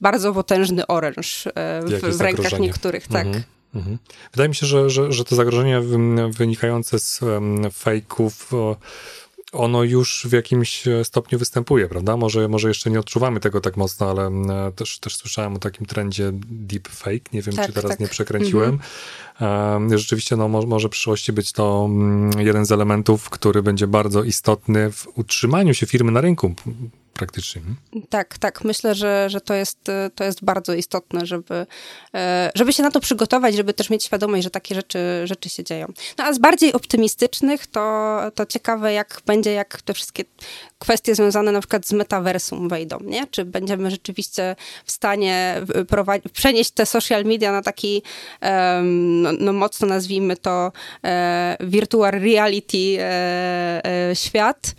bardzo 0.00 0.32
potężny 0.32 0.86
oręż 0.86 1.46
e, 1.46 1.50
w, 1.82 2.16
w 2.16 2.20
rękach 2.20 2.60
niektórych, 2.60 3.08
tak. 3.08 3.26
Mhm. 3.26 3.44
Mhm. 3.74 3.98
Wydaje 4.32 4.48
mi 4.48 4.54
się, 4.54 4.66
że, 4.66 4.90
że, 4.90 5.12
że 5.12 5.24
te 5.24 5.36
zagrożenia 5.36 5.80
wynikające 6.30 6.98
z 6.98 7.20
fejków 7.72 8.50
ono 9.52 9.82
już 9.82 10.26
w 10.28 10.32
jakimś 10.32 10.88
e, 10.88 11.04
stopniu 11.04 11.38
występuje, 11.38 11.88
prawda? 11.88 12.16
Może, 12.16 12.48
może 12.48 12.68
jeszcze 12.68 12.90
nie 12.90 13.00
odczuwamy 13.00 13.40
tego 13.40 13.60
tak 13.60 13.76
mocno, 13.76 14.10
ale 14.10 14.30
też, 14.76 14.98
też 14.98 15.16
słyszałem 15.16 15.54
o 15.54 15.58
takim 15.58 15.86
trendzie 15.86 16.30
deepfake. 16.50 17.32
Nie 17.32 17.42
wiem, 17.42 17.56
tak, 17.56 17.66
czy 17.66 17.72
teraz 17.72 17.90
tak. 17.90 18.00
nie 18.00 18.08
przekręciłem. 18.08 18.78
Mhm. 19.40 19.98
Rzeczywiście, 19.98 20.36
no, 20.36 20.48
może, 20.48 20.66
może 20.66 20.88
w 20.88 20.90
przyszłości 20.90 21.32
być 21.32 21.52
to 21.52 21.88
jeden 22.38 22.66
z 22.66 22.72
elementów, 22.72 23.30
który 23.30 23.62
będzie 23.62 23.86
bardzo 23.86 24.22
istotny 24.24 24.92
w 24.92 25.06
utrzymaniu 25.14 25.74
się 25.74 25.86
firmy 25.86 26.12
na 26.12 26.20
rynku 26.20 26.54
praktycznie. 27.14 27.62
Tak, 28.10 28.38
tak. 28.38 28.64
Myślę, 28.64 28.94
że, 28.94 29.30
że 29.30 29.40
to, 29.40 29.54
jest, 29.54 29.78
to 30.14 30.24
jest 30.24 30.44
bardzo 30.44 30.74
istotne, 30.74 31.26
żeby, 31.26 31.66
e, 32.14 32.50
żeby 32.54 32.72
się 32.72 32.82
na 32.82 32.90
to 32.90 33.00
przygotować, 33.00 33.54
żeby 33.54 33.74
też 33.74 33.90
mieć 33.90 34.04
świadomość, 34.04 34.44
że 34.44 34.50
takie 34.50 34.74
rzeczy, 34.74 34.98
rzeczy 35.24 35.48
się 35.48 35.64
dzieją. 35.64 35.86
No 36.18 36.24
a 36.24 36.32
z 36.32 36.38
bardziej 36.38 36.72
optymistycznych 36.72 37.66
to, 37.66 38.18
to 38.34 38.46
ciekawe, 38.46 38.92
jak 38.92 39.22
będzie, 39.26 39.52
jak 39.52 39.82
te 39.82 39.94
wszystkie 39.94 40.24
kwestie 40.78 41.14
związane 41.14 41.52
na 41.52 41.60
przykład 41.60 41.86
z 41.86 41.92
metaversum 41.92 42.68
wejdą, 42.68 42.98
nie? 43.00 43.26
Czy 43.26 43.44
będziemy 43.44 43.90
rzeczywiście 43.90 44.56
w 44.84 44.92
stanie 44.92 45.60
przenieść 46.32 46.70
te 46.70 46.86
social 46.86 47.24
media 47.24 47.52
na 47.52 47.62
taki, 47.62 48.02
no, 48.82 49.32
no, 49.38 49.52
mocno 49.52 49.86
nazwijmy 49.86 50.36
to 50.36 50.72
e, 51.04 51.56
virtual 51.60 52.12
reality 52.12 52.96
e, 53.00 54.10
świat, 54.14 54.74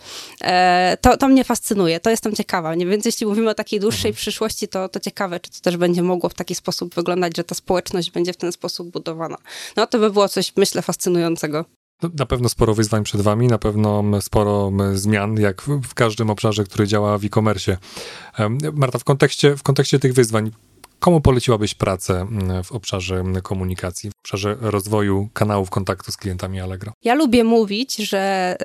to, 1.02 1.18
to 1.18 1.28
mnie 1.28 1.44
fascynuje. 1.44 2.00
To 2.00 2.10
jestem 2.24 2.36
ciekawa. 2.46 2.76
Nie? 2.76 2.86
Więc 2.86 3.06
jeśli 3.06 3.28
mówimy 3.28 3.50
o 3.50 3.54
takiej 3.54 3.80
dłuższej 3.80 4.10
mhm. 4.10 4.16
przyszłości, 4.16 4.68
to, 4.68 4.90
to 4.90 5.00
ciekawe, 5.00 5.40
czy 5.40 5.52
to 5.52 5.60
też 5.62 5.78
będzie 5.78 6.04
mogło 6.04 6.30
w 6.30 6.34
taki 6.34 6.56
sposób 6.56 6.96
wyglądać, 6.96 7.38
że 7.38 7.44
ta 7.44 7.56
społeczność 7.56 8.12
będzie 8.12 8.34
w 8.34 8.38
ten 8.38 8.52
sposób 8.52 8.92
budowana. 8.92 9.38
No 9.76 9.88
to 9.88 10.00
by 10.00 10.12
było 10.12 10.30
coś, 10.30 10.54
myślę, 10.58 10.82
fascynującego. 10.82 11.66
No, 12.04 12.10
na 12.20 12.26
pewno 12.26 12.50
sporo 12.50 12.74
wyzwań 12.74 13.04
przed 13.04 13.22
wami, 13.22 13.48
na 13.48 13.58
pewno 13.58 14.22
sporo 14.22 14.72
zmian, 14.94 15.40
jak 15.40 15.62
w 15.62 15.94
każdym 15.94 16.30
obszarze, 16.30 16.64
który 16.64 16.88
działa 16.88 17.18
w 17.18 17.26
e-commerce. 17.26 17.78
Marta, 18.74 19.00
w 19.00 19.04
kontekście, 19.04 19.58
w 19.58 19.64
kontekście 19.64 20.00
tych 20.00 20.14
wyzwań, 20.14 20.52
Komu 21.04 21.22
poleciłabyś 21.22 21.74
pracę 21.74 22.14
mm, 22.14 22.64
w 22.64 22.72
obszarze 22.72 23.24
komunikacji, 23.44 24.10
w 24.10 24.14
obszarze 24.24 24.58
rozwoju 24.62 25.30
kanałów 25.34 25.70
kontaktu 25.70 26.12
z 26.12 26.18
klientami 26.18 26.62
Allegro? 26.62 26.94
Ja 27.04 27.14
lubię 27.14 27.44
mówić, 27.44 27.96
że 27.96 28.56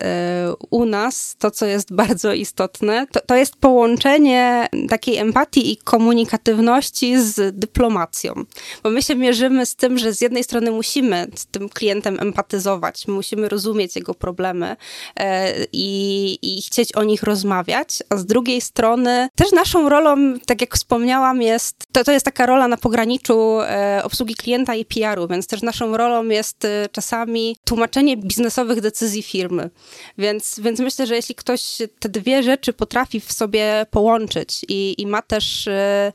y, 0.52 0.66
u 0.70 0.84
nas 0.84 1.36
to, 1.38 1.50
co 1.50 1.66
jest 1.66 1.94
bardzo 2.02 2.32
istotne, 2.32 3.06
to, 3.12 3.20
to 3.20 3.36
jest 3.36 3.56
połączenie 3.56 4.68
takiej 4.88 5.16
empatii 5.16 5.72
i 5.72 5.76
komunikatywności 5.76 7.22
z 7.22 7.58
dyplomacją. 7.58 8.34
Bo 8.82 8.90
my 8.90 9.02
się 9.02 9.14
mierzymy 9.14 9.66
z 9.66 9.76
tym, 9.76 9.98
że 9.98 10.12
z 10.12 10.20
jednej 10.20 10.44
strony 10.44 10.70
musimy 10.70 11.26
z 11.34 11.46
tym 11.46 11.68
klientem 11.68 12.20
empatyzować, 12.20 13.08
musimy 13.08 13.48
rozumieć 13.48 13.96
jego 13.96 14.14
problemy 14.14 14.76
y, 15.20 15.24
i, 15.72 16.38
i 16.42 16.62
chcieć 16.62 16.92
o 16.92 17.04
nich 17.04 17.22
rozmawiać, 17.22 18.02
a 18.10 18.16
z 18.16 18.26
drugiej 18.26 18.60
strony 18.60 19.28
też 19.36 19.52
naszą 19.52 19.88
rolą, 19.88 20.34
tak 20.46 20.60
jak 20.60 20.74
wspomniałam, 20.74 21.42
jest, 21.42 21.84
to, 21.92 22.04
to 22.04 22.12
jest 22.12 22.27
taka 22.28 22.46
rola 22.46 22.68
na 22.68 22.76
pograniczu 22.76 23.60
e, 23.60 24.00
obsługi 24.04 24.34
klienta 24.34 24.74
i 24.74 24.84
PR-u, 24.84 25.28
więc 25.28 25.46
też 25.46 25.62
naszą 25.62 25.96
rolą 25.96 26.24
jest 26.24 26.64
e, 26.64 26.88
czasami 26.92 27.56
tłumaczenie 27.64 28.16
biznesowych 28.16 28.80
decyzji 28.80 29.22
firmy. 29.22 29.70
Więc, 30.18 30.60
więc 30.60 30.80
myślę, 30.80 31.06
że 31.06 31.16
jeśli 31.16 31.34
ktoś 31.34 31.78
te 31.98 32.08
dwie 32.08 32.42
rzeczy 32.42 32.72
potrafi 32.72 33.20
w 33.20 33.32
sobie 33.32 33.86
połączyć 33.90 34.64
i, 34.68 34.94
i 34.98 35.06
ma, 35.06 35.22
też, 35.22 35.68
e, 35.68 36.12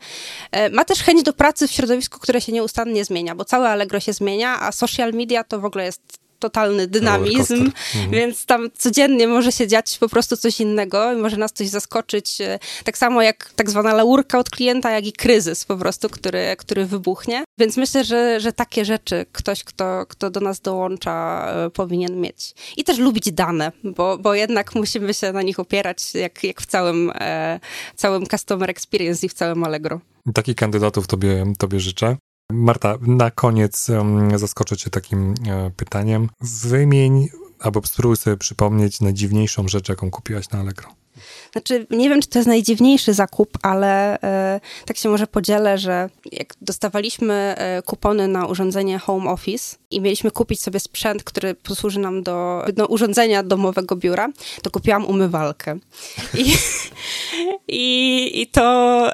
ma 0.72 0.86
też 0.86 1.04
chęć 1.04 1.24
do 1.24 1.34
pracy 1.34 1.68
w 1.68 1.72
środowisku, 1.72 2.20
które 2.20 2.42
się 2.42 2.52
nieustannie 2.52 3.06
zmienia, 3.06 3.36
bo 3.36 3.46
całe 3.46 3.70
Allegro 3.70 4.00
się 4.00 4.14
zmienia, 4.14 4.60
a 4.62 4.72
social 4.72 5.14
media 5.14 5.44
to 5.44 5.60
w 5.60 5.66
ogóle 5.66 5.86
jest 5.86 6.23
totalny 6.44 6.88
dynamizm, 6.88 7.54
mhm. 7.54 8.12
więc 8.12 8.46
tam 8.46 8.70
codziennie 8.78 9.28
może 9.28 9.52
się 9.52 9.68
dziać 9.68 9.98
po 9.98 10.10
prostu 10.10 10.38
coś 10.38 10.60
innego 10.60 11.14
i 11.14 11.16
może 11.16 11.38
nas 11.38 11.52
coś 11.54 11.68
zaskoczyć. 11.68 12.42
E, 12.42 12.60
tak 12.84 12.98
samo 12.98 13.22
jak 13.22 13.54
tak 13.56 13.70
zwana 13.70 13.94
laurka 13.94 14.40
od 14.40 14.50
klienta, 14.50 14.92
jak 14.92 15.06
i 15.06 15.14
kryzys 15.14 15.66
po 15.66 15.78
prostu, 15.78 16.10
który, 16.10 16.56
który 16.58 16.86
wybuchnie. 16.86 17.44
Więc 17.60 17.78
myślę, 17.78 18.04
że, 18.04 18.40
że 18.40 18.54
takie 18.54 18.86
rzeczy 18.86 19.26
ktoś, 19.32 19.64
kto, 19.64 20.06
kto 20.10 20.30
do 20.30 20.40
nas 20.40 20.60
dołącza, 20.60 21.46
e, 21.66 21.70
powinien 21.70 22.22
mieć. 22.22 22.54
I 22.78 22.84
też 22.84 22.98
lubić 22.98 23.32
dane, 23.32 23.72
bo, 23.84 24.18
bo 24.18 24.34
jednak 24.34 24.76
musimy 24.76 25.14
się 25.14 25.32
na 25.32 25.42
nich 25.42 25.60
opierać, 25.60 26.16
jak, 26.16 26.44
jak 26.44 26.62
w 26.62 26.66
całym, 26.66 27.12
e, 27.16 27.60
całym 27.96 28.28
customer 28.28 28.70
experience 28.70 29.26
i 29.26 29.30
w 29.30 29.34
całym 29.34 29.64
Allegro. 29.64 30.00
Takich 30.34 30.56
kandydatów 30.56 31.08
tobie, 31.08 31.54
tobie 31.58 31.80
życzę. 31.80 32.18
Marta, 32.54 32.98
na 33.02 33.32
koniec 33.32 33.88
zaskoczę 34.36 34.78
Cię 34.78 34.90
takim 34.90 35.34
e, 35.48 35.72
pytaniem. 35.78 36.30
Wymień 36.42 37.28
albo 37.60 37.82
spróbuj 37.86 38.18
sobie 38.18 38.38
przypomnieć 38.38 39.02
najdziwniejszą 39.02 39.68
rzecz, 39.68 39.90
jaką 39.90 40.12
kupiłaś 40.12 40.50
na 40.50 40.60
Allegro. 40.60 40.90
Znaczy, 41.52 41.88
nie 41.90 42.10
wiem, 42.10 42.22
czy 42.22 42.28
to 42.28 42.40
jest 42.40 42.48
najdziwniejszy 42.48 43.14
zakup, 43.14 43.58
ale 43.62 44.22
e, 44.22 44.60
tak 44.86 44.98
się 44.98 45.10
może 45.10 45.28
podzielę, 45.28 45.78
że 45.78 46.10
jak 46.32 46.54
dostawaliśmy 46.62 47.34
e, 47.34 47.82
kupony 47.82 48.28
na 48.28 48.46
urządzenie 48.46 49.00
Home 49.00 49.30
Office 49.30 49.76
i 49.92 50.02
mieliśmy 50.02 50.32
kupić 50.32 50.62
sobie 50.62 50.80
sprzęt, 50.80 51.24
który 51.24 51.56
posłuży 51.56 52.00
nam 52.00 52.24
do 52.24 52.66
no, 52.78 52.86
urządzenia 52.86 53.44
domowego 53.44 53.96
biura, 53.96 54.30
to 54.62 54.72
kupiłam 54.72 55.06
umywalkę. 55.06 55.78
I, 56.38 56.56
i, 57.68 58.42
i 58.42 58.48
to 58.48 58.62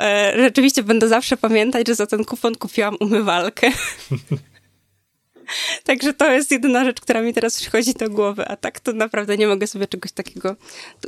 e, 0.02 0.34
rzeczywiście 0.38 0.84
będę 0.84 1.08
zawsze 1.08 1.38
pamiętać, 1.38 1.88
że 1.88 1.96
za 1.96 2.08
ten 2.08 2.26
kupon 2.26 2.56
kupiłam 2.56 2.96
umywalkę. 3.00 3.72
Także 5.84 6.14
to 6.14 6.32
jest 6.32 6.52
jedyna 6.52 6.86
rzecz, 6.86 7.02
która 7.02 7.22
mi 7.22 7.34
teraz 7.34 7.60
przychodzi 7.60 7.94
do 7.94 8.10
głowy, 8.10 8.48
a 8.48 8.56
tak 8.56 8.80
to 8.80 8.94
naprawdę 8.94 9.38
nie 9.38 9.48
mogę 9.48 9.68
sobie 9.68 9.88
czegoś 9.88 10.12
takiego 10.12 10.56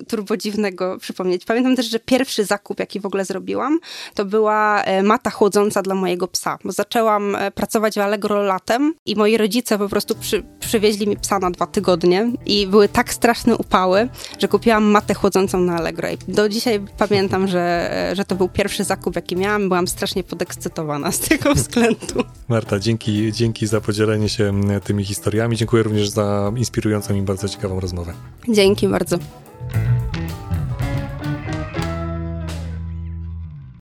turbodziwnego 0.07 0.97
przypomnieć. 0.97 1.45
Pamiętam 1.45 1.75
też, 1.75 1.89
że 1.89 1.99
pierwszy 1.99 2.45
zakup, 2.45 2.79
jaki 2.79 2.99
w 2.99 3.05
ogóle 3.05 3.25
zrobiłam, 3.25 3.79
to 4.15 4.25
była 4.25 4.83
e, 4.83 5.03
mata 5.03 5.29
chłodząca 5.29 5.81
dla 5.81 5.95
mojego 5.95 6.27
psa, 6.27 6.57
bo 6.63 6.71
zaczęłam 6.71 7.35
e, 7.35 7.51
pracować 7.51 7.95
w 7.95 7.99
Allegro 7.99 8.43
latem 8.43 8.93
i 9.05 9.15
moi 9.15 9.37
rodzice 9.37 9.77
po 9.77 9.89
prostu 9.89 10.15
przy, 10.15 10.43
przywieźli 10.59 11.07
mi 11.07 11.17
psa 11.17 11.39
na 11.39 11.51
dwa 11.51 11.67
tygodnie 11.67 12.31
i 12.45 12.67
były 12.67 12.89
tak 12.89 13.13
straszne 13.13 13.57
upały, 13.57 14.09
że 14.39 14.47
kupiłam 14.47 14.83
matę 14.83 15.13
chłodzącą 15.13 15.59
na 15.59 15.75
Allegro 15.75 16.09
i 16.09 16.17
do 16.27 16.49
dzisiaj 16.49 16.85
pamiętam, 16.97 17.47
że, 17.47 17.91
e, 18.11 18.15
że 18.15 18.25
to 18.25 18.35
był 18.35 18.49
pierwszy 18.49 18.83
zakup, 18.83 19.15
jaki 19.15 19.35
miałam. 19.35 19.69
Byłam 19.69 19.87
strasznie 19.87 20.23
podekscytowana 20.23 21.11
z 21.11 21.19
tego 21.19 21.53
względu. 21.61 22.23
Marta, 22.47 22.79
dzięki, 22.79 23.33
dzięki 23.33 23.67
za 23.67 23.81
podzielenie 23.81 24.29
się 24.31 24.61
tymi 24.83 25.03
historiami. 25.05 25.57
Dziękuję 25.57 25.83
również 25.83 26.09
za 26.09 26.51
inspirującą 26.55 27.15
i 27.15 27.21
bardzo 27.21 27.49
ciekawą 27.49 27.79
rozmowę. 27.79 28.13
Dzięki 28.49 28.87
bardzo. 28.87 29.17